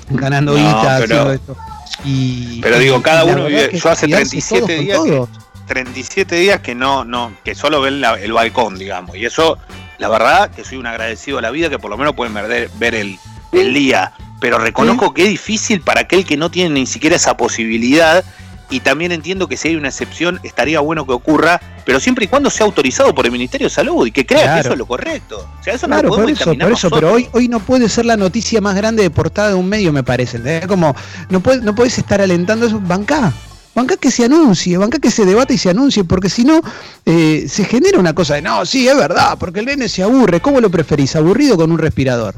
ganando 0.10 0.56
guita 0.56 0.98
pero, 1.00 1.32
esto. 1.32 1.58
Y, 2.06 2.62
pero 2.62 2.80
digo, 2.80 3.02
cada 3.02 3.24
uno 3.24 3.46
vive, 3.46 3.72
yo 3.78 3.90
hace 3.90 4.08
37 4.08 4.80
días, 4.80 5.00
que, 5.04 5.26
37 5.68 6.36
días 6.36 6.60
que 6.62 6.76
no, 6.76 7.06
no, 7.06 7.34
que 7.44 7.56
solo 7.56 7.82
ven 7.82 8.04
el 8.22 8.34
balcón, 8.34 8.78
digamos, 8.78 9.16
y 9.16 9.26
eso, 9.26 9.58
la 10.00 10.10
verdad, 10.10 10.52
que 10.52 10.64
soy 10.64 10.78
un 10.78 10.88
agradecido 10.88 11.40
a 11.40 11.42
la 11.42 11.52
vida 11.52 11.70
que 11.70 11.80
por 11.80 11.90
lo 11.90 11.98
menos 11.98 12.14
pueden 12.14 12.34
ver, 12.34 12.70
ver 12.78 12.96
el, 12.96 13.18
el 13.52 13.74
día, 13.74 14.14
pero 14.40 14.58
reconozco 14.58 15.14
que 15.14 15.24
es 15.24 15.30
difícil 15.30 15.82
para 15.82 16.02
aquel 16.02 16.26
que 16.26 16.36
no 16.36 16.52
tiene 16.52 16.72
ni 16.72 16.86
siquiera 16.86 17.16
esa 17.16 17.38
posibilidad 17.38 18.26
y 18.74 18.80
también 18.80 19.12
entiendo 19.12 19.48
que 19.48 19.56
si 19.56 19.68
hay 19.68 19.76
una 19.76 19.90
excepción 19.90 20.40
estaría 20.42 20.80
bueno 20.80 21.06
que 21.06 21.14
ocurra, 21.14 21.62
pero 21.86 22.00
siempre 22.00 22.26
y 22.26 22.28
cuando 22.28 22.50
sea 22.50 22.66
autorizado 22.66 23.14
por 23.14 23.28
el 23.28 23.32
Ministerio 23.32 23.68
de 23.68 23.70
Salud 23.70 24.08
y 24.08 24.12
que 24.12 24.26
crea 24.26 24.56
que 24.56 24.62
eso 24.62 24.72
es 24.72 24.80
lo 24.80 24.88
correcto. 24.88 25.48
O 25.60 25.64
sea, 25.64 25.76
eso 25.76 25.88
no 25.88 26.02
lo 26.02 26.10
por 26.10 26.28
eso, 26.28 26.56
por 26.56 26.72
eso 26.72 26.90
pero 26.90 27.14
hoy, 27.14 27.30
hoy 27.34 27.48
no 27.48 27.60
puede 27.60 27.88
ser 27.88 28.06
la 28.06 28.18
noticia 28.18 28.62
más 28.62 28.76
grande 28.76 29.04
de 29.04 29.12
portada 29.12 29.50
de 29.50 29.54
un 29.54 29.70
medio, 29.70 29.94
me 29.94 30.02
parece. 30.02 30.42
Es 30.44 30.66
como, 30.66 30.96
no, 31.30 31.40
puede, 31.40 31.62
no 31.62 31.76
puedes 31.76 32.00
estar 32.00 32.20
alentando 32.20 32.66
eso, 32.66 32.80
bancá. 32.80 33.32
Banca 33.76 33.96
que 33.96 34.10
se 34.10 34.26
anuncie, 34.26 34.76
banca 34.78 34.98
que 34.98 35.12
se 35.12 35.24
debate 35.24 35.54
y 35.54 35.60
se 35.60 35.70
anuncie, 35.70 36.04
porque 36.04 36.30
si 36.30 36.44
no, 36.44 36.60
eh, 37.06 37.46
se 37.48 37.66
genera 37.66 38.00
una 38.00 38.16
cosa 38.16 38.36
de, 38.36 38.42
no, 38.42 38.66
sí, 38.66 38.88
es 38.88 38.98
verdad, 38.98 39.38
porque 39.40 39.60
el 39.60 39.68
nene 39.68 39.88
se 39.88 40.02
aburre. 40.02 40.42
¿Cómo 40.42 40.62
lo 40.62 40.72
preferís? 40.72 41.16
¿Aburrido 41.16 41.58
con 41.58 41.72
un 41.72 41.78
respirador? 41.78 42.34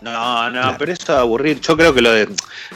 No, 0.00 0.50
no, 0.50 0.76
pero 0.78 0.92
eso 0.92 1.16
aburrir, 1.16 1.60
yo 1.60 1.76
creo 1.76 1.92
que 1.92 2.00
lo 2.00 2.12
de 2.12 2.28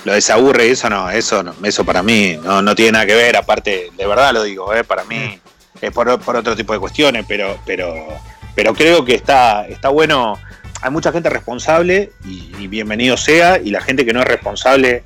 lo 0.04 0.12
desaburre, 0.12 0.70
eso 0.70 0.90
no, 0.90 1.10
eso 1.10 1.42
no, 1.42 1.54
eso 1.62 1.84
para 1.84 2.02
mí 2.02 2.36
no, 2.42 2.60
no 2.60 2.74
tiene 2.74 2.92
nada 2.92 3.06
que 3.06 3.14
ver, 3.14 3.36
aparte, 3.36 3.90
de 3.96 4.06
verdad 4.06 4.32
lo 4.34 4.42
digo, 4.42 4.74
eh, 4.74 4.84
para 4.84 5.04
mí 5.04 5.38
es 5.80 5.90
por, 5.90 6.08
otro 6.08 6.54
tipo 6.54 6.72
de 6.72 6.78
cuestiones, 6.78 7.24
pero, 7.26 7.58
pero, 7.64 7.94
pero 8.54 8.74
creo 8.74 9.04
que 9.04 9.14
está, 9.14 9.66
está 9.66 9.88
bueno, 9.88 10.38
hay 10.82 10.90
mucha 10.90 11.12
gente 11.12 11.30
responsable 11.30 12.12
y, 12.24 12.66
bienvenido 12.66 13.16
sea, 13.16 13.58
y 13.58 13.70
la 13.70 13.80
gente 13.80 14.04
que 14.04 14.12
no 14.12 14.20
es 14.20 14.26
responsable, 14.26 15.02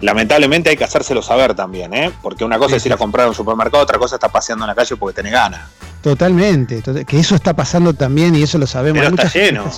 lamentablemente 0.00 0.70
hay 0.70 0.76
que 0.76 0.84
hacérselo 0.84 1.22
saber 1.22 1.54
también, 1.54 1.94
¿eh? 1.94 2.10
porque 2.22 2.44
una 2.44 2.58
cosa 2.58 2.76
es 2.76 2.86
ir 2.86 2.92
a 2.92 2.96
comprar 2.96 3.26
a 3.26 3.28
un 3.28 3.34
supermercado, 3.34 3.82
otra 3.82 3.98
cosa 3.98 4.16
está 4.16 4.28
paseando 4.28 4.64
en 4.64 4.70
la 4.70 4.74
calle 4.74 4.96
porque 4.96 5.14
tiene 5.14 5.30
ganas. 5.30 5.60
Totalmente, 6.02 6.82
que 7.06 7.18
eso 7.18 7.34
está 7.34 7.52
pasando 7.54 7.92
también 7.92 8.34
y 8.34 8.42
eso 8.42 8.56
lo 8.56 8.66
sabemos. 8.66 9.02
Pero 9.02 9.14
está 9.14 9.28
lleno. 9.28 9.70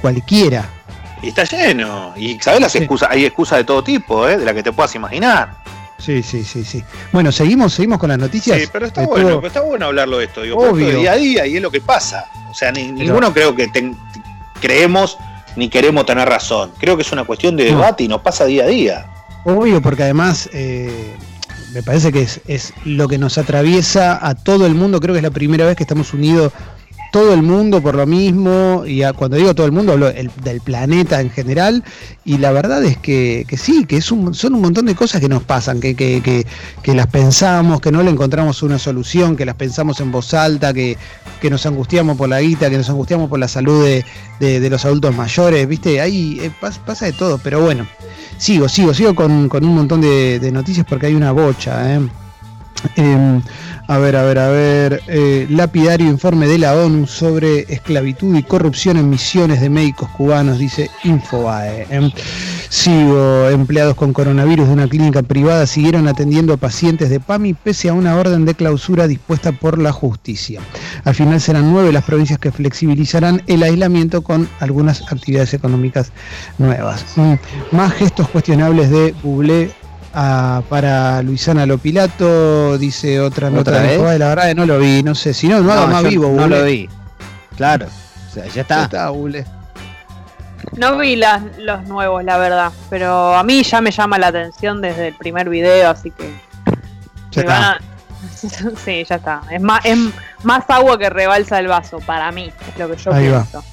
cualquiera. 0.00 0.70
Y 1.24 1.28
está 1.28 1.44
lleno. 1.44 2.12
Y 2.16 2.38
sabes 2.40 2.60
las 2.60 2.74
excusas, 2.76 3.08
hay 3.10 3.24
excusas 3.24 3.58
de 3.58 3.64
todo 3.64 3.82
tipo, 3.82 4.28
¿eh? 4.28 4.36
de 4.36 4.44
la 4.44 4.52
que 4.52 4.62
te 4.62 4.72
puedas 4.72 4.94
imaginar. 4.94 5.56
Sí, 5.98 6.22
sí, 6.22 6.44
sí, 6.44 6.64
sí. 6.64 6.84
Bueno, 7.12 7.32
seguimos, 7.32 7.72
seguimos 7.72 7.98
con 7.98 8.10
las 8.10 8.18
noticias. 8.18 8.58
Sí, 8.60 8.68
pero 8.70 8.86
está 8.86 9.06
bueno, 9.06 9.40
está 9.46 9.62
bueno 9.62 9.86
hablarlo 9.86 10.18
de 10.18 10.26
esto, 10.26 10.42
digo, 10.42 10.58
Obvio. 10.58 10.98
día 10.98 11.12
a 11.12 11.16
día 11.16 11.46
y 11.46 11.56
es 11.56 11.62
lo 11.62 11.70
que 11.70 11.80
pasa. 11.80 12.26
O 12.50 12.54
sea, 12.54 12.70
ninguno 12.72 13.32
creo 13.32 13.54
que 13.54 13.70
creemos 14.60 15.16
ni 15.56 15.68
queremos 15.68 16.04
tener 16.04 16.28
razón. 16.28 16.72
Creo 16.78 16.96
que 16.96 17.02
es 17.02 17.12
una 17.12 17.24
cuestión 17.24 17.56
de 17.56 17.64
debate 17.64 18.04
y 18.04 18.08
nos 18.08 18.20
pasa 18.20 18.44
día 18.44 18.64
a 18.64 18.66
día. 18.66 19.06
Obvio, 19.44 19.80
porque 19.80 20.02
además 20.02 20.50
eh, 20.52 21.16
me 21.72 21.82
parece 21.82 22.12
que 22.12 22.22
es, 22.22 22.40
es 22.46 22.74
lo 22.84 23.08
que 23.08 23.18
nos 23.18 23.38
atraviesa 23.38 24.18
a 24.26 24.34
todo 24.34 24.66
el 24.66 24.74
mundo. 24.74 25.00
Creo 25.00 25.14
que 25.14 25.20
es 25.20 25.24
la 25.24 25.30
primera 25.30 25.64
vez 25.64 25.76
que 25.76 25.84
estamos 25.84 26.12
unidos 26.12 26.52
todo 27.14 27.32
el 27.32 27.42
mundo 27.42 27.80
por 27.80 27.94
lo 27.94 28.06
mismo, 28.06 28.82
y 28.84 29.02
cuando 29.12 29.36
digo 29.36 29.54
todo 29.54 29.66
el 29.66 29.70
mundo 29.70 29.92
hablo 29.92 30.10
del 30.10 30.60
planeta 30.60 31.20
en 31.20 31.30
general, 31.30 31.84
y 32.24 32.38
la 32.38 32.50
verdad 32.50 32.82
es 32.82 32.98
que, 32.98 33.46
sí, 33.56 33.84
que 33.84 33.98
es 33.98 34.10
un, 34.10 34.34
son 34.34 34.56
un 34.56 34.62
montón 34.62 34.86
de 34.86 34.96
cosas 34.96 35.20
que 35.20 35.28
nos 35.28 35.44
pasan, 35.44 35.78
que, 35.78 35.94
que, 35.94 36.44
que, 36.82 36.94
las 36.94 37.06
pensamos, 37.06 37.80
que 37.80 37.92
no 37.92 38.02
le 38.02 38.10
encontramos 38.10 38.64
una 38.64 38.80
solución, 38.80 39.36
que 39.36 39.44
las 39.44 39.54
pensamos 39.54 40.00
en 40.00 40.10
voz 40.10 40.34
alta, 40.34 40.74
que, 40.74 40.98
nos 41.48 41.64
angustiamos 41.66 42.16
por 42.16 42.28
la 42.28 42.40
guita, 42.40 42.68
que 42.68 42.78
nos 42.78 42.90
angustiamos 42.90 43.28
por 43.30 43.38
la 43.38 43.46
salud 43.46 43.84
de, 44.40 44.68
los 44.68 44.84
adultos 44.84 45.14
mayores, 45.14 45.68
¿viste? 45.68 46.00
Ahí 46.00 46.40
eh, 46.42 46.50
pasa, 46.60 47.06
de 47.06 47.12
todo, 47.12 47.38
pero 47.38 47.60
bueno, 47.60 47.86
sigo, 48.38 48.68
sigo, 48.68 48.92
sigo 48.92 49.14
con, 49.14 49.48
un 49.52 49.74
montón 49.76 50.00
de, 50.00 50.50
noticias 50.52 50.84
porque 50.84 51.06
hay 51.06 51.14
una 51.14 51.30
bocha, 51.30 51.94
¿eh? 51.94 52.00
Em, 52.96 53.42
a 53.86 53.98
ver, 53.98 54.16
a 54.16 54.22
ver, 54.22 54.38
a 54.38 54.48
ver. 54.48 55.02
Eh, 55.08 55.46
lapidario 55.50 56.08
informe 56.08 56.46
de 56.46 56.58
la 56.58 56.74
ONU 56.74 57.06
sobre 57.06 57.60
esclavitud 57.72 58.34
y 58.36 58.42
corrupción 58.42 58.96
en 58.96 59.10
misiones 59.10 59.60
de 59.60 59.68
médicos 59.68 60.08
cubanos, 60.10 60.58
dice 60.58 60.90
Infobae. 61.04 61.86
Em, 61.90 62.10
sigo, 62.68 63.48
empleados 63.50 63.94
con 63.94 64.12
coronavirus 64.12 64.68
de 64.68 64.72
una 64.72 64.88
clínica 64.88 65.22
privada 65.22 65.66
siguieron 65.66 66.08
atendiendo 66.08 66.54
a 66.54 66.56
pacientes 66.56 67.10
de 67.10 67.20
PAMI 67.20 67.54
pese 67.54 67.88
a 67.88 67.94
una 67.94 68.16
orden 68.16 68.44
de 68.44 68.54
clausura 68.54 69.06
dispuesta 69.06 69.52
por 69.52 69.78
la 69.78 69.92
justicia. 69.92 70.60
Al 71.04 71.14
final 71.14 71.40
serán 71.40 71.70
nueve 71.70 71.92
las 71.92 72.04
provincias 72.04 72.38
que 72.38 72.52
flexibilizarán 72.52 73.42
el 73.46 73.62
aislamiento 73.62 74.22
con 74.22 74.48
algunas 74.60 75.02
actividades 75.12 75.54
económicas 75.54 76.10
nuevas. 76.58 77.04
Mm, 77.16 77.34
más 77.72 77.92
gestos 77.92 78.28
cuestionables 78.28 78.90
de 78.90 79.14
Bublé 79.22 79.83
para 80.14 81.22
Luisana 81.22 81.66
Lopilato, 81.66 82.78
dice 82.78 83.20
otra 83.20 83.50
nota 83.50 83.80
de 83.80 84.18
la 84.18 84.28
verdad 84.28 84.54
no 84.54 84.64
lo 84.64 84.78
vi, 84.78 85.02
no 85.02 85.14
sé, 85.14 85.34
si 85.34 85.48
no, 85.48 85.60
no, 85.60 85.72
haga 85.72 85.86
más 85.86 86.04
vivo, 86.04 86.30
No 86.30 86.46
lo 86.46 86.64
vi. 86.64 86.88
Claro, 87.56 87.86
o 87.86 88.32
sea, 88.32 88.46
ya 88.46 88.62
está. 88.62 88.88
Ya 88.88 89.12
No 90.76 90.98
vi 90.98 91.16
las, 91.16 91.42
los 91.58 91.84
nuevos, 91.84 92.22
la 92.24 92.36
verdad, 92.38 92.72
pero 92.90 93.34
a 93.34 93.42
mí 93.42 93.62
ya 93.62 93.80
me 93.80 93.90
llama 93.90 94.18
la 94.18 94.28
atención 94.28 94.80
desde 94.80 95.08
el 95.08 95.14
primer 95.14 95.48
video, 95.48 95.90
así 95.90 96.10
que... 96.10 96.32
Ya 97.32 97.42
está. 97.42 97.80
sí, 98.84 99.04
ya 99.04 99.16
está. 99.16 99.42
Es 99.50 99.60
más, 99.60 99.84
es 99.84 99.98
más 100.42 100.64
agua 100.68 100.98
que 100.98 101.10
rebalsa 101.10 101.58
el 101.58 101.68
vaso, 101.68 101.98
para 101.98 102.30
mí, 102.30 102.52
es 102.68 102.78
lo 102.78 102.88
que 102.88 102.96
yo 102.96 103.10
pienso. 103.10 103.64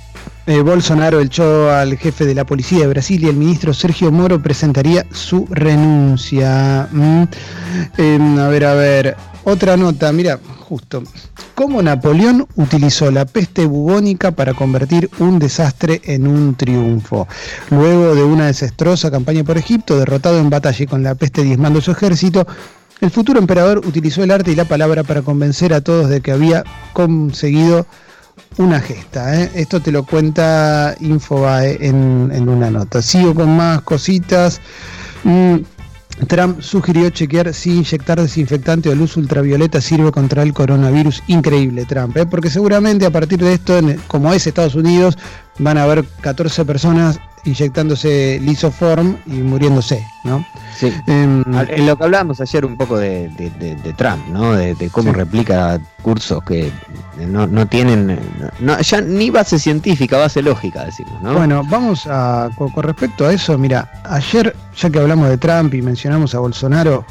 Eh, 0.48 0.62
Bolsonaro 0.62 1.20
echó 1.20 1.72
al 1.72 1.98
jefe 1.98 2.26
de 2.26 2.34
la 2.34 2.46
policía 2.46 2.80
de 2.80 2.88
Brasil 2.88 3.24
y 3.24 3.28
el 3.28 3.36
ministro 3.36 3.74
Sergio 3.74 4.12
Moro 4.12 4.42
presentaría 4.42 5.06
su 5.12 5.48
renuncia. 5.50 6.88
Mm. 6.92 7.24
Em, 7.98 8.40
a 8.40 8.48
ver, 8.48 8.66
a 8.66 8.74
ver. 8.74 9.16
Otra 9.44 9.78
nota, 9.78 10.12
mira, 10.12 10.40
justo. 10.60 11.04
¿Cómo 11.54 11.82
Napoleón 11.82 12.48
utilizó 12.56 13.12
la 13.12 13.26
peste 13.26 13.66
bubónica 13.66 14.32
para 14.32 14.54
convertir 14.54 15.10
un 15.20 15.38
desastre 15.38 16.02
en 16.06 16.26
un 16.26 16.56
triunfo? 16.56 17.28
Luego 17.70 18.16
de 18.16 18.24
una 18.24 18.48
desastrosa 18.48 19.12
campaña 19.12 19.44
por 19.44 19.58
Egipto, 19.58 19.98
derrotado 19.98 20.40
en 20.40 20.50
batalla 20.50 20.84
y 20.84 20.88
con 20.88 21.04
la 21.04 21.16
peste 21.16 21.44
diezmando 21.44 21.82
su 21.82 21.92
ejército, 21.92 22.48
el 23.00 23.12
futuro 23.12 23.40
emperador 23.40 23.80
utilizó 23.80 24.24
el 24.24 24.32
arte 24.32 24.52
y 24.52 24.56
la 24.56 24.66
palabra 24.66 25.04
para 25.04 25.22
convencer 25.22 25.74
a 25.74 25.82
todos 25.82 26.10
de 26.10 26.22
que 26.22 26.32
había 26.32 26.64
conseguido 26.94 27.86
una 28.58 28.80
gesta. 28.80 29.42
¿eh? 29.42 29.52
Esto 29.56 29.82
te 29.82 29.92
lo 29.92 30.04
cuenta 30.04 30.96
Infobae 31.00 31.78
en, 31.86 32.32
en, 32.34 32.50
una 32.50 32.70
nota. 32.70 33.02
Sigo 33.02 33.34
con 33.34 33.56
más 33.56 33.82
cositas. 33.82 34.62
Mm, 35.24 35.58
Trump 36.28 36.62
sugirió 36.62 37.10
chequear 37.10 37.54
si 37.54 37.78
inyectar 37.78 38.22
desinfectante 38.22 38.90
o 38.90 38.96
luz 38.96 39.18
ultravioleta 39.18 39.82
sirve 39.82 40.12
contra 40.12 40.44
el 40.44 40.54
coronavirus. 40.54 41.24
Increíble, 41.28 41.86
Trump, 41.86 42.16
¿eh? 42.18 42.26
porque 42.26 42.50
seguramente 42.50 43.06
a 43.06 43.12
partir 43.12 43.40
de 43.40 43.54
esto, 43.54 43.80
como 44.08 44.32
es 44.34 44.46
Estados 44.46 44.76
Unidos, 44.76 45.18
van 45.58 45.78
a 45.78 45.84
haber 45.84 46.06
14 46.22 46.66
personas 46.66 47.20
inyectándose 47.44 48.40
lisoform 48.42 49.18
y 49.26 49.40
muriéndose, 49.40 50.06
¿no? 50.24 50.46
Sí. 50.76 50.94
Em, 51.08 51.44
en 51.48 51.86
lo 51.86 51.96
que 51.96 52.04
hablábamos 52.04 52.42
ayer 52.42 52.66
un 52.66 52.78
poco 52.78 52.98
de, 52.98 53.30
Trump, 53.98 54.28
¿no? 54.28 54.54
De, 54.54 54.90
cómo 54.92 55.12
replica 55.12 55.80
cursos 56.02 56.44
que 56.44 56.72
no, 57.18 57.68
tienen, 57.68 58.20
ya 58.82 59.02
ni 59.02 59.30
base 59.30 59.60
científica, 59.60 60.18
base 60.18 60.42
lógica, 60.42 60.86
decimos, 60.86 61.22
¿no? 61.22 61.34
Bueno, 61.34 61.64
vamos 61.70 62.08
a, 62.08 62.50
con, 62.56 62.72
respecto 62.84 63.26
a 63.26 63.34
eso, 63.34 63.58
mira, 63.58 63.92
ayer, 64.06 64.56
ya 64.76 64.90
que 64.90 65.00
hablamos 65.00 65.30
de 65.30 65.38
Trump 65.38 65.74
y 65.74 65.82
mencionamos 65.82 66.36
a 66.36 66.40
Bolsonaro, 66.40 67.06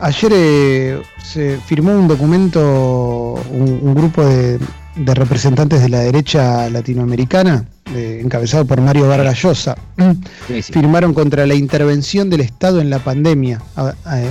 ayer 0.00 0.32
eh, 0.34 1.02
se 1.22 1.58
firmó 1.58 1.92
un 1.92 2.08
documento, 2.08 3.34
un, 3.50 3.94
grupo 3.94 4.24
de, 4.24 4.58
representantes 4.96 5.80
de 5.80 5.88
la 5.88 6.00
derecha 6.00 6.68
latinoamericana, 6.70 7.64
encabezado 8.20 8.64
por 8.64 8.80
Mario 8.80 9.08
Vargas 9.08 9.42
Llosa, 9.42 9.76
firmaron 10.62 11.14
contra 11.14 11.46
la 11.46 11.54
intervención 11.54 12.30
del 12.30 12.40
Estado 12.40 12.80
en 12.80 12.90
la 12.90 12.98
pandemia, 12.98 13.60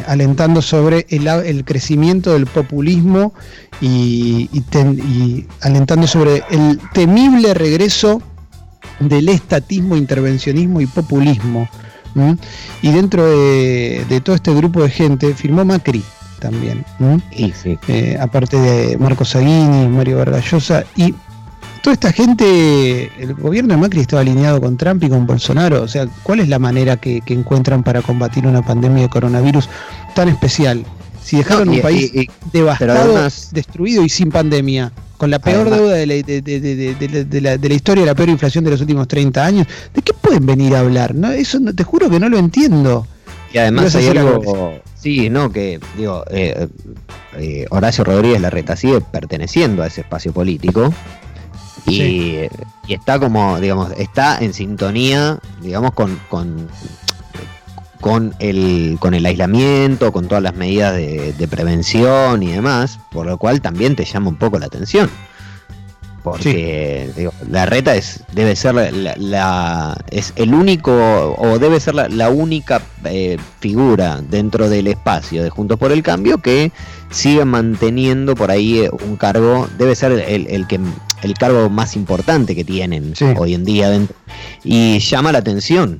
alentando 0.08 0.62
sobre 0.62 1.05
el, 1.10 1.65
crecimiento 1.65 2.34
del 2.34 2.46
populismo 2.46 3.34
y, 3.81 4.50
alentando 5.62 6.08
sobre 6.08 6.43
el 6.50 6.79
temible 6.93 7.53
regreso 7.53 8.22
del 9.00 9.29
estatismo, 9.29 9.96
intervencionismo 9.96 10.81
y 10.81 10.88
populismo. 10.88 11.67
Y 12.81 12.91
dentro 12.91 13.25
de, 13.25 14.22
todo 14.24 14.36
este 14.36 14.53
grupo 14.53 14.84
de 14.84 14.89
gente 14.89 15.34
firmó 15.34 15.65
Macri 15.65 16.03
también, 16.39 16.86
eh, 17.31 18.17
aparte 18.19 18.58
de 18.58 18.98
Marcos 18.98 19.36
Aguini, 19.36 19.88
Mario 19.89 20.19
Vargas 20.19 20.50
Llosa 20.50 20.86
y 20.96 21.13
toda 21.81 21.93
esta 21.93 22.12
gente, 22.12 23.12
el 23.19 23.33
gobierno 23.33 23.74
de 23.74 23.79
Macri 23.79 24.01
estaba 24.01 24.21
alineado 24.21 24.62
con 24.62 24.77
Trump 24.77 25.03
y 25.03 25.09
con 25.09 25.25
Bolsonaro. 25.25 25.81
O 25.81 25.88
sea, 25.88 26.07
¿cuál 26.24 26.39
es 26.39 26.50
la 26.50 26.59
manera 26.59 26.98
que, 26.98 27.21
encuentran 27.27 27.83
para 27.83 28.01
combatir 28.01 28.45
una 28.48 28.62
pandemia 28.62 29.03
de 29.03 29.09
coronavirus 29.09 29.69
tan 30.15 30.29
especial? 30.29 30.86
Si 31.21 31.38
dejaron 31.38 31.69
un 31.69 31.81
país 31.81 32.12
devastado, 32.51 33.27
destruido 33.51 34.03
y 34.03 34.09
sin 34.09 34.31
pandemia, 34.31 34.91
con 35.17 35.29
la 35.29 35.39
peor 35.39 35.69
deuda 35.69 35.93
de 35.93 36.07
la, 36.07 36.13
de, 36.15 37.59
la, 37.69 37.74
historia, 37.74 38.05
la 38.05 38.15
peor 38.15 38.29
inflación 38.29 38.63
de 38.63 38.71
los 38.71 38.81
últimos 38.81 39.07
30 39.07 39.45
años, 39.45 39.67
¿de 39.93 40.01
qué 40.01 40.13
pueden 40.13 40.45
venir 40.45 40.75
a 40.75 40.79
hablar? 40.79 41.13
¿No? 41.13 41.31
Eso 41.31 41.59
te 41.75 41.83
juro 41.83 42.09
que 42.09 42.19
no 42.19 42.29
lo 42.29 42.38
entiendo. 42.38 43.05
Y 43.53 43.57
además 43.57 43.95
hay 43.95 44.07
algo, 44.07 44.79
sí, 44.95 45.29
no, 45.29 45.51
que 45.51 45.79
digo, 45.98 46.24
eh, 46.31 46.67
eh, 47.38 47.65
Horacio 47.69 48.03
Rodríguez 48.03 48.41
Larreta 48.41 48.75
sigue 48.75 49.01
perteneciendo 49.01 49.83
a 49.83 49.88
ese 49.88 50.01
espacio 50.01 50.31
político 50.31 50.93
y, 51.86 52.48
está 52.88 53.19
como, 53.19 53.59
digamos, 53.59 53.91
está 53.98 54.38
en 54.39 54.53
sintonía, 54.53 55.39
digamos, 55.62 55.93
con, 55.93 56.19
con, 56.29 56.67
con, 58.01 58.33
el, 58.39 58.98
con 59.00 59.13
el 59.13 59.25
aislamiento, 59.25 60.12
con 60.12 60.27
todas 60.27 60.43
las 60.43 60.55
medidas 60.55 60.95
de, 60.95 61.48
prevención 61.50 62.43
y 62.43 62.51
demás, 62.51 63.00
por 63.12 63.25
lo 63.25 63.38
cual 63.38 63.62
también 63.62 63.95
te 63.95 64.05
llama 64.05 64.29
un 64.29 64.38
poco 64.38 64.59
la 64.59 64.67
atención. 64.67 65.09
Porque 66.24 67.31
la 67.50 67.65
reta 67.65 67.95
es, 67.95 68.24
debe 68.33 68.55
ser 68.55 68.75
la, 68.93 69.98
es 70.12 70.33
el 70.36 70.53
único 70.53 70.91
o 71.38 71.59
debe 71.59 71.79
ser 71.79 71.95
la, 71.95 72.29
única 72.29 72.81
eh, 73.05 73.38
figura 73.62 74.19
dentro 74.21 74.69
del 74.69 74.88
espacio 74.88 75.41
de 75.41 75.50
Juntos 75.50 75.79
por 75.79 75.93
el 75.93 76.03
Cambio 76.03 76.39
que 76.39 76.74
sigue 77.09 77.45
manteniendo 77.45 78.36
por 78.36 78.51
ahí 78.51 78.79
eh, 78.79 78.89
un 78.91 79.15
cargo, 79.15 79.67
debe 79.77 79.95
ser 79.95 80.12
el, 80.12 80.48
el 80.48 80.67
que 80.67 80.79
el 81.23 81.33
cargo 81.33 81.69
más 81.69 81.95
importante 81.95 82.55
que 82.55 82.63
tienen 82.63 83.13
hoy 83.38 83.53
en 83.53 83.65
día 83.65 83.89
dentro. 83.89 84.15
Y 84.63 84.99
llama 84.99 85.31
la 85.31 85.39
atención. 85.39 85.99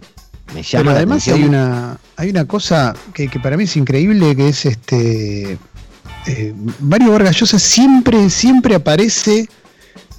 Me 0.53 0.63
llama 0.63 0.91
además 0.91 1.27
hay 1.27 1.43
una 1.43 1.99
hay 2.15 2.29
una 2.29 2.45
cosa 2.45 2.95
que, 3.13 3.29
para 3.41 3.55
mí 3.55 3.65
es 3.65 3.77
increíble 3.77 4.35
que 4.35 4.49
es 4.49 4.65
este 4.65 5.57
eh, 6.25 6.53
Mario 6.79 7.11
Vargas 7.11 7.39
Llosa 7.39 7.59
siempre 7.59 8.29
siempre 8.29 8.73
aparece 8.73 9.47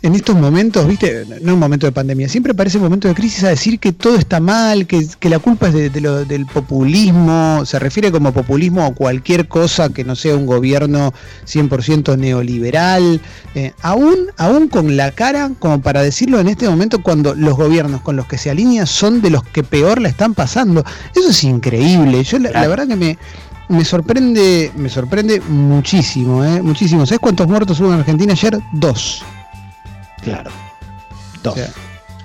en 0.03 0.15
estos 0.15 0.35
momentos, 0.35 0.87
viste, 0.87 1.27
no 1.43 1.55
un 1.55 1.61
momento 1.61 1.87
de 1.87 1.93
pandemia, 1.93 2.27
siempre 2.29 2.55
parece 2.55 2.79
un 2.79 2.85
momento 2.85 3.07
de 3.07 3.15
crisis 3.15 3.45
a 3.45 3.51
decir 3.51 3.79
que 3.79 3.93
todo 3.93 4.17
está 4.17 4.41
mal, 4.41 4.87
que, 4.87 5.07
la 5.29 5.39
culpa 5.39 5.69
es 5.69 5.93
de, 5.93 6.01
lo, 6.01 6.25
del 6.25 6.47
populismo, 6.47 7.65
se 7.67 7.79
refiere 7.79 8.11
como 8.11 8.33
populismo 8.33 8.83
a 8.85 8.95
cualquier 8.95 9.47
cosa 9.47 9.91
que 9.91 10.03
no 10.03 10.17
sea 10.17 10.37
un 10.37 10.47
gobierno 10.47 11.13
100% 11.47 12.17
neoliberal, 12.17 13.21
eh, 13.55 13.73
aún, 13.83 14.17
aún 14.39 14.69
con 14.69 14.97
la 14.97 15.11
cara 15.11 15.51
como 15.59 15.83
para 15.83 16.03
decirlo 16.03 16.41
en 16.41 16.49
este 16.49 16.67
momento 16.67 17.03
cuando 17.03 17.35
los 17.35 17.55
gobiernos 17.57 18.01
con 18.01 18.17
los 18.17 18.27
que 18.27 18.39
se 18.39 18.49
alinea 18.49 18.87
son 18.87 19.21
de 19.21 19.29
los 19.29 19.43
que 19.43 19.63
peor 19.63 20.01
la 20.01 20.09
están 20.09 20.33
pasando. 20.33 20.83
Eso 21.15 21.29
es 21.29 21.45
increíble, 21.45 22.25
yo 22.25 22.39
la, 22.39 22.67
verdad 22.67 22.89
que 22.89 22.97
me, 22.97 23.19
me 23.69 23.85
sorprende, 23.85 24.73
me 24.77 24.89
sorprende 24.89 25.43
muchísimo, 25.43 26.43
eh, 26.43 26.63
muchísimo. 26.63 27.05
¿Sabes 27.05 27.21
cuántos 27.21 27.47
muertos 27.47 27.79
hubo 27.81 27.93
en 27.93 27.99
Argentina 28.01 28.33
ayer? 28.33 28.59
Dos. 28.73 29.23
Claro. 30.23 30.51
Dos. 31.43 31.59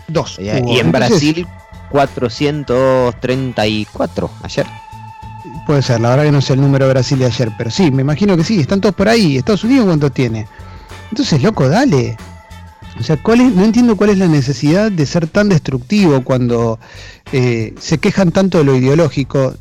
dos. 0.08 0.38
Y, 0.40 0.50
en 0.50 0.92
Brasil 0.92 1.48
434 1.90 4.30
ayer. 4.44 4.68
Puede 5.66 5.82
ser, 5.82 6.02
la 6.02 6.10
verdad 6.10 6.26
que 6.26 6.32
no 6.32 6.42
sé 6.42 6.54
el 6.54 6.62
número 6.62 6.86
de 6.86 6.94
Brasil 6.94 7.18
de 7.18 7.26
ayer, 7.26 7.52
pero 7.58 7.72
sí, 7.72 7.90
me 7.92 8.02
imagino 8.02 8.38
que 8.38 8.44
sí, 8.44 8.60
están 8.60 8.82
todos 8.82 8.94
por 8.94 9.10
ahí. 9.10 9.38
Estados 9.38 9.64
Unidos 9.64 9.86
cuánto 9.86 10.12
tiene. 10.12 10.48
Entonces, 11.10 11.42
loco, 11.42 11.68
dale. 11.70 12.18
O 13.00 13.04
sea, 13.04 13.18
¿cuál 13.18 13.56
no 13.56 13.64
entiendo 13.64 13.98
cuál 13.98 14.12
es 14.12 14.18
la 14.18 14.28
necesidad 14.28 14.92
de 14.92 15.06
ser 15.06 15.28
tan 15.28 15.50
destructivo 15.50 16.24
cuando 16.24 16.80
eh, 17.32 17.74
se 17.80 17.98
quejan 17.98 18.32
tanto 18.32 18.60
de 18.60 18.64
lo 18.64 18.76
ideológico. 18.76 19.56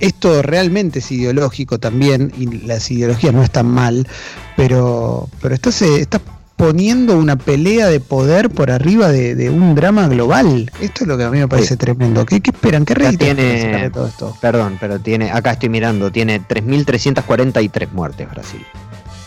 Esto 0.00 0.42
realmente 0.42 0.98
es 0.98 1.12
ideológico 1.12 1.78
también, 1.78 2.32
y 2.36 2.46
las 2.66 2.90
ideologías 2.90 3.32
no 3.32 3.44
están 3.44 3.68
mal, 3.68 4.08
pero, 4.56 5.28
pero 5.40 5.54
estás, 5.54 5.80
eh, 5.82 6.00
estás 6.00 6.20
poniendo 6.56 7.18
una 7.18 7.36
pelea 7.36 7.88
de 7.88 8.00
poder 8.00 8.50
por 8.50 8.70
arriba 8.70 9.08
de, 9.08 9.50
un 9.50 9.74
drama 9.74 10.08
global. 10.08 10.70
Esto 10.80 11.04
es 11.04 11.08
lo 11.08 11.16
que 11.16 11.24
a 11.24 11.30
mí 11.30 11.38
me 11.38 11.48
parece 11.48 11.76
tremendo. 11.76 12.24
¿Qué, 12.24 12.40
esperan? 12.42 12.84
¿Qué 12.84 12.94
rédito 12.94 13.24
tiene 13.24 13.90
todo 13.90 14.06
esto? 14.06 14.36
Perdón, 14.40 14.76
pero 14.80 15.00
tiene, 15.00 15.30
acá 15.30 15.52
estoy 15.52 15.68
mirando, 15.68 16.12
tiene 16.12 16.40
3.343 16.40 17.88
muertes 17.92 18.30
Brasil. 18.30 18.64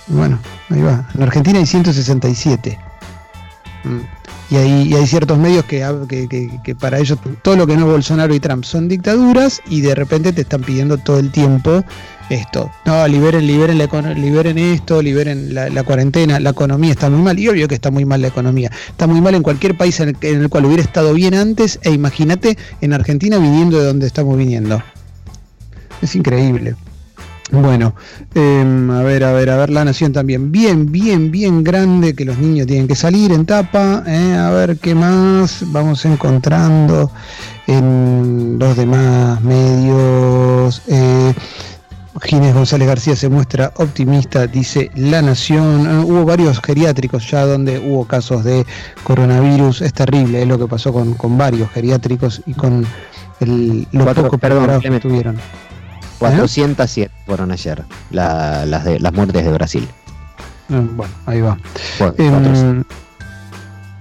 Bueno, 0.08 0.40
ahí 0.70 0.82
va. 0.82 1.08
En 1.16 1.24
Argentina 1.24 1.60
hay 1.60 1.66
167. 1.66 2.80
Mm. 3.84 4.00
Y 4.50 4.58
hay, 4.58 4.94
hay 4.94 5.08
ciertos 5.08 5.38
medios 5.38 5.66
que, 5.66 5.84
que, 6.08 6.50
que, 6.64 6.76
para 6.76 7.00
ellos 7.00 7.18
todo 7.42 7.56
lo 7.56 7.66
que 7.66 7.76
no 7.76 7.86
es 7.86 7.92
Bolsonaro 7.92 8.34
y 8.34 8.40
Trump 8.40 8.64
son 8.64 8.88
dictaduras 8.88 9.62
y 9.68 9.82
de 9.82 9.96
repente 9.96 10.34
te 10.34 10.42
están 10.42 10.62
pidiendo 10.62 10.98
todo 10.98 11.18
el 11.18 11.32
tiempo 11.32 11.84
esto. 12.30 12.72
No, 12.86 13.08
liberen, 13.08 13.46
liberen, 13.46 13.78
liberen 14.16 14.58
esto, 14.58 15.02
liberen 15.02 15.54
la, 15.54 15.84
cuarentena, 15.84 16.40
la 16.40 16.52
economía 16.52 16.92
está 16.92 17.10
muy 17.10 17.22
mal. 17.22 17.40
Y 17.40 17.48
obvio 17.48 17.68
que 17.68 17.76
está 17.76 17.92
muy 17.92 18.06
mal 18.06 18.22
la 18.22 18.28
economía. 18.28 18.72
Está 18.90 19.08
muy 19.08 19.22
mal 19.22 19.36
en 19.36 19.44
cualquier 19.44 19.76
país 19.78 20.00
en 20.00 20.18
el, 20.22 20.50
cual 20.50 20.66
hubiera 20.66 20.82
estado 20.82 21.14
bien 21.14 21.34
antes. 21.34 21.80
E 21.84 21.92
imagínate 21.92 22.58
en 22.82 22.94
Argentina 22.94 23.38
viniendo 23.38 23.80
de 23.80 23.86
donde 23.86 24.08
estamos 24.08 24.38
viniendo. 24.38 24.82
Es 26.02 26.16
increíble. 26.16 26.76
Bueno, 27.52 27.94
em, 28.34 28.90
a 28.90 29.04
ver, 29.04 29.24
a 29.24 29.32
ver, 29.32 29.52
a 29.52 29.58
ver, 29.58 29.70
la 29.70 29.86
nación 29.86 30.12
también. 30.12 30.52
Bien, 30.52 30.92
bien, 30.92 31.30
bien 31.30 31.64
grande 31.64 32.16
que 32.16 32.26
los 32.26 32.40
niños 32.40 32.66
tienen 32.66 32.88
que 32.88 32.96
salir 32.96 33.32
en 33.32 33.46
tapa. 33.46 34.04
Eh, 34.08 34.36
a 34.36 34.50
ver 34.50 34.78
qué 34.78 34.96
más 34.96 35.64
vamos 35.68 36.04
encontrando 36.06 37.12
en 37.68 38.58
los 38.58 38.76
demás 38.76 39.42
medios. 39.44 40.82
Eh, 40.88 41.34
Ginés 42.24 42.56
González 42.56 42.88
García 42.88 43.16
se 43.16 43.30
muestra 43.30 43.72
optimista, 43.76 44.48
dice 44.48 44.90
La 44.96 45.22
Nación. 45.22 45.86
Ah, 45.86 46.02
hubo 46.04 46.26
varios 46.26 46.60
geriátricos 46.62 47.30
ya 47.30 47.46
donde 47.46 47.78
hubo 47.78 48.06
casos 48.06 48.44
de 48.44 48.66
coronavirus. 49.04 49.82
Es 49.82 49.94
terrible 49.94 50.42
es 50.42 50.48
lo 50.48 50.58
que 50.58 50.66
pasó 50.66 50.92
con, 50.92 51.38
varios 51.38 51.70
geriátricos 51.70 52.42
y 52.48 52.54
con 52.54 52.86
el, 53.40 53.88
los 53.92 54.14
pocos 54.16 54.40
perdón, 54.40 54.82
que 54.82 55.00
tuvieron. 55.00 55.38
407 56.20 57.12
fueron 57.26 57.52
ayer 57.52 57.84
las, 58.12 58.84
de, 58.84 59.00
las 59.00 59.14
muertes 59.14 59.44
de 59.44 59.52
Brasil. 59.52 59.88
Ah, 60.70 60.84
bueno, 60.96 61.12
ahí 61.26 61.42
va. 61.42 61.58
Em, 62.18 62.84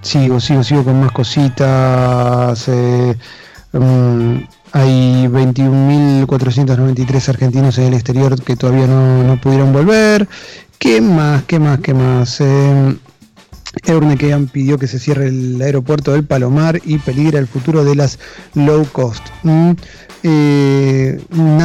sigo, 0.03 0.38
sigo, 0.40 0.62
sigo 0.62 0.85
con 0.85 1.00
más 1.00 1.12
cositas. 1.12 2.68
Eh, 2.68 3.16
em, 3.72 4.46
hay 4.72 5.27
21.493 5.29 7.29
argentinos 7.29 7.79
en 7.79 7.85
el 7.85 7.94
exterior 7.94 8.42
que 8.42 8.57
todavía 8.57 8.87
no, 8.87 9.40
pudieron 9.40 9.72
volver. 9.72 10.29
¿Qué 10.79 11.00
más? 11.00 11.44
¿Qué 11.44 11.59
más? 11.59 11.81
¿Qué 11.81 11.94
más? 11.94 12.38
Eh, 12.40 12.96
Eurnequean 13.85 14.46
pidió 14.46 14.79
que 14.79 14.87
se 14.87 14.98
cierre 14.98 15.29
el 15.29 15.61
aeropuerto 15.61 16.12
del 16.12 16.24
Palomar 16.24 16.81
y 16.85 16.98
peligra 16.98 17.38
el 17.38 17.46
futuro 17.46 17.85
de 17.85 17.94
las 17.94 18.18
low 18.55 18.87
cost. 18.90 19.22
Mm, 19.42 19.72
eh, 20.22 21.22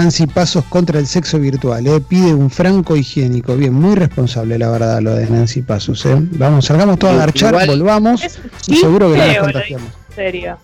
Nancy 0.09 0.25
Pasos 0.25 0.65
contra 0.65 0.97
el 0.97 1.05
sexo 1.05 1.37
virtual. 1.37 1.85
Eh, 1.85 2.01
pide 2.01 2.33
un 2.33 2.49
franco 2.49 2.95
higiénico. 2.95 3.55
Bien, 3.55 3.71
muy 3.71 3.93
responsable 3.93 4.57
la 4.57 4.71
verdad 4.71 4.99
lo 5.01 5.13
de 5.13 5.29
Nancy 5.29 5.61
Pasos. 5.61 6.03
Eh. 6.07 6.15
Vamos, 6.31 6.65
salgamos 6.65 6.97
todos 6.97 7.13
a 7.13 7.17
marchar, 7.17 7.67
volvamos. 7.67 8.23
Y 8.65 8.77
seguro 8.77 9.11
que 9.11 9.19
no 9.19 9.27
nos 9.27 9.37
contagiamos. 9.37 9.89
serio. 10.15 10.57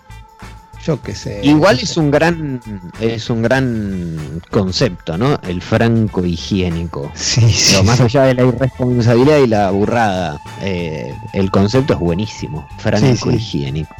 Yo 0.83 0.99
qué 0.99 1.13
sé. 1.13 1.41
Igual 1.43 1.77
es 1.79 1.95
un 1.95 2.09
gran 2.09 2.59
es 2.99 3.29
un 3.29 3.43
gran 3.43 4.41
concepto, 4.49 5.15
¿no? 5.15 5.39
El 5.47 5.61
franco 5.61 6.25
higiénico. 6.25 7.11
Sí, 7.13 7.47
sí. 7.51 7.83
más 7.83 8.01
allá 8.01 8.23
de 8.23 8.33
la 8.33 8.45
irresponsabilidad 8.45 9.37
y 9.37 9.47
la 9.47 9.69
burrada, 9.69 10.41
eh, 10.63 11.13
el 11.33 11.51
concepto 11.51 11.93
es 11.93 11.99
buenísimo. 11.99 12.67
Franco 12.79 13.29
higiénico. 13.29 13.93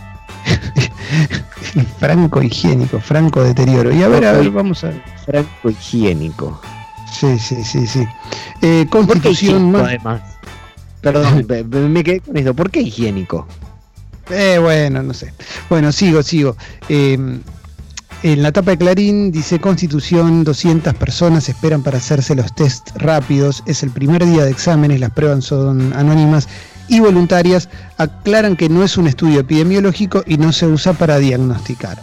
franco 1.99 2.41
higiénico, 2.41 2.99
franco 2.99 3.43
deterioro. 3.43 3.93
Y 3.93 4.03
a 4.03 4.07
ver, 4.07 4.25
a 4.25 4.33
ver, 4.33 4.49
vamos 4.51 4.83
a 4.83 4.87
ver. 4.87 5.01
Franco 5.25 5.69
higiénico. 5.69 6.61
Sí, 7.11 7.39
sí, 7.39 7.63
sí, 7.63 7.87
sí. 7.87 8.05
Eh, 8.61 8.85
constitución 8.89 9.71
más. 9.71 9.83
Además. 9.83 10.21
Perdón, 11.01 11.45
me 11.93 12.03
quedé 12.03 12.19
con 12.19 12.37
esto. 12.37 12.53
¿Por 12.53 12.71
qué 12.71 12.81
higiénico? 12.81 13.47
Eh, 14.29 14.57
bueno, 14.59 15.03
no 15.03 15.13
sé. 15.13 15.33
Bueno, 15.69 15.91
sigo, 15.91 16.23
sigo. 16.23 16.57
Em, 16.89 17.41
en 18.23 18.41
la 18.41 18.51
tapa 18.51 18.71
de 18.71 18.77
Clarín 18.77 19.31
dice 19.31 19.59
Constitución, 19.59 20.43
200 20.43 20.95
personas 20.95 21.47
esperan 21.47 21.83
para 21.83 21.99
hacerse 21.99 22.33
los 22.33 22.53
test 22.55 22.89
rápidos. 22.95 23.61
Es 23.67 23.83
el 23.83 23.91
primer 23.91 24.25
día 24.25 24.43
de 24.43 24.51
exámenes, 24.51 24.99
las 24.99 25.11
pruebas 25.11 25.45
son 25.45 25.93
anónimas 25.93 26.47
y 26.87 26.99
voluntarias. 26.99 27.69
Aclaran 27.97 28.55
que 28.55 28.69
no 28.69 28.83
es 28.83 28.97
un 28.97 29.07
estudio 29.07 29.39
epidemiológico 29.39 30.23
y 30.25 30.37
no 30.37 30.51
se 30.51 30.67
usa 30.67 30.93
para 30.93 31.17
diagnosticar. 31.17 31.99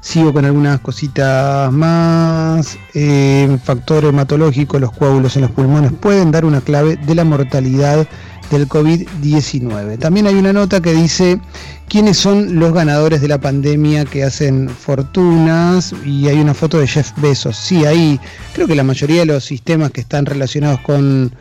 Sigo 0.00 0.32
con 0.32 0.44
algunas 0.44 0.80
cositas 0.80 1.72
más. 1.72 2.76
Eh, 2.92 3.58
factor 3.64 4.04
hematológico, 4.04 4.78
los 4.78 4.92
coágulos 4.92 5.36
en 5.36 5.42
los 5.42 5.50
pulmones 5.50 5.92
pueden 5.92 6.30
dar 6.30 6.44
una 6.44 6.60
clave 6.60 6.96
de 6.96 7.14
la 7.14 7.24
mortalidad 7.24 8.06
del 8.50 8.68
COVID-19. 8.68 9.98
También 9.98 10.26
hay 10.26 10.34
una 10.34 10.52
nota 10.52 10.80
que 10.80 10.92
dice 10.92 11.40
quiénes 11.88 12.18
son 12.18 12.58
los 12.58 12.72
ganadores 12.72 13.20
de 13.20 13.28
la 13.28 13.40
pandemia 13.40 14.04
que 14.04 14.24
hacen 14.24 14.68
fortunas 14.68 15.94
y 16.04 16.28
hay 16.28 16.38
una 16.38 16.54
foto 16.54 16.78
de 16.78 16.86
Jeff 16.86 17.12
Bezos. 17.16 17.56
Sí, 17.56 17.84
ahí 17.84 18.20
creo 18.52 18.66
que 18.66 18.74
la 18.74 18.84
mayoría 18.84 19.20
de 19.20 19.26
los 19.26 19.44
sistemas 19.44 19.90
que 19.90 20.00
están 20.02 20.26
relacionados 20.26 20.80
con, 20.80 21.32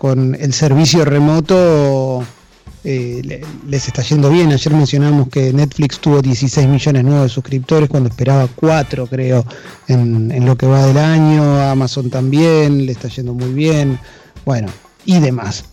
con 0.00 0.34
el 0.34 0.54
servicio 0.54 1.04
remoto 1.04 2.24
eh, 2.84 3.44
les 3.68 3.86
está 3.86 4.00
yendo 4.00 4.30
bien. 4.30 4.50
Ayer 4.50 4.72
mencionamos 4.72 5.28
que 5.28 5.52
Netflix 5.52 5.98
tuvo 5.98 6.22
16 6.22 6.66
millones 6.68 7.04
nuevos 7.04 7.24
de 7.24 7.28
suscriptores 7.28 7.90
cuando 7.90 8.08
esperaba 8.08 8.48
4, 8.56 9.06
creo, 9.08 9.44
en, 9.88 10.46
lo 10.46 10.56
que 10.56 10.66
va 10.66 10.86
del 10.86 10.96
año. 10.96 11.60
Amazon 11.60 12.08
también 12.08 12.86
le 12.86 12.92
está 12.92 13.08
yendo 13.08 13.34
muy 13.34 13.52
bien. 13.52 13.98
Bueno, 14.46 14.68
y 15.04 15.20
demás. 15.20 15.66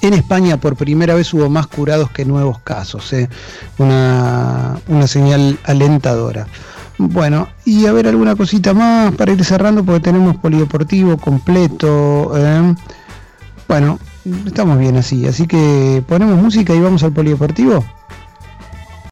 En 0.00 0.14
España 0.14 0.56
por 0.56 0.74
primera 0.76 1.14
vez 1.14 1.34
hubo 1.34 1.50
más 1.50 1.66
curados 1.66 2.10
que 2.10 2.24
nuevos 2.24 2.60
casos. 2.60 3.12
¿eh? 3.12 3.28
Una, 3.76 4.80
señal 5.06 5.58
alentadora. 5.64 6.46
Bueno, 6.96 7.46
y 7.66 7.84
a 7.84 7.92
ver 7.92 8.06
alguna 8.06 8.36
cosita 8.36 8.72
más 8.72 9.14
para 9.16 9.32
ir 9.32 9.44
cerrando 9.44 9.84
porque 9.84 10.00
tenemos 10.00 10.38
polideportivo 10.38 11.18
completo. 11.18 12.32
¿eh? 12.34 12.74
Bueno, 13.68 13.98
estamos 14.46 14.78
bien 14.78 14.96
así, 14.96 15.26
así 15.26 15.46
que 15.46 16.02
ponemos 16.08 16.40
música 16.40 16.74
y 16.74 16.80
vamos 16.80 17.02
al 17.02 17.12
polideportivo. 17.12 17.84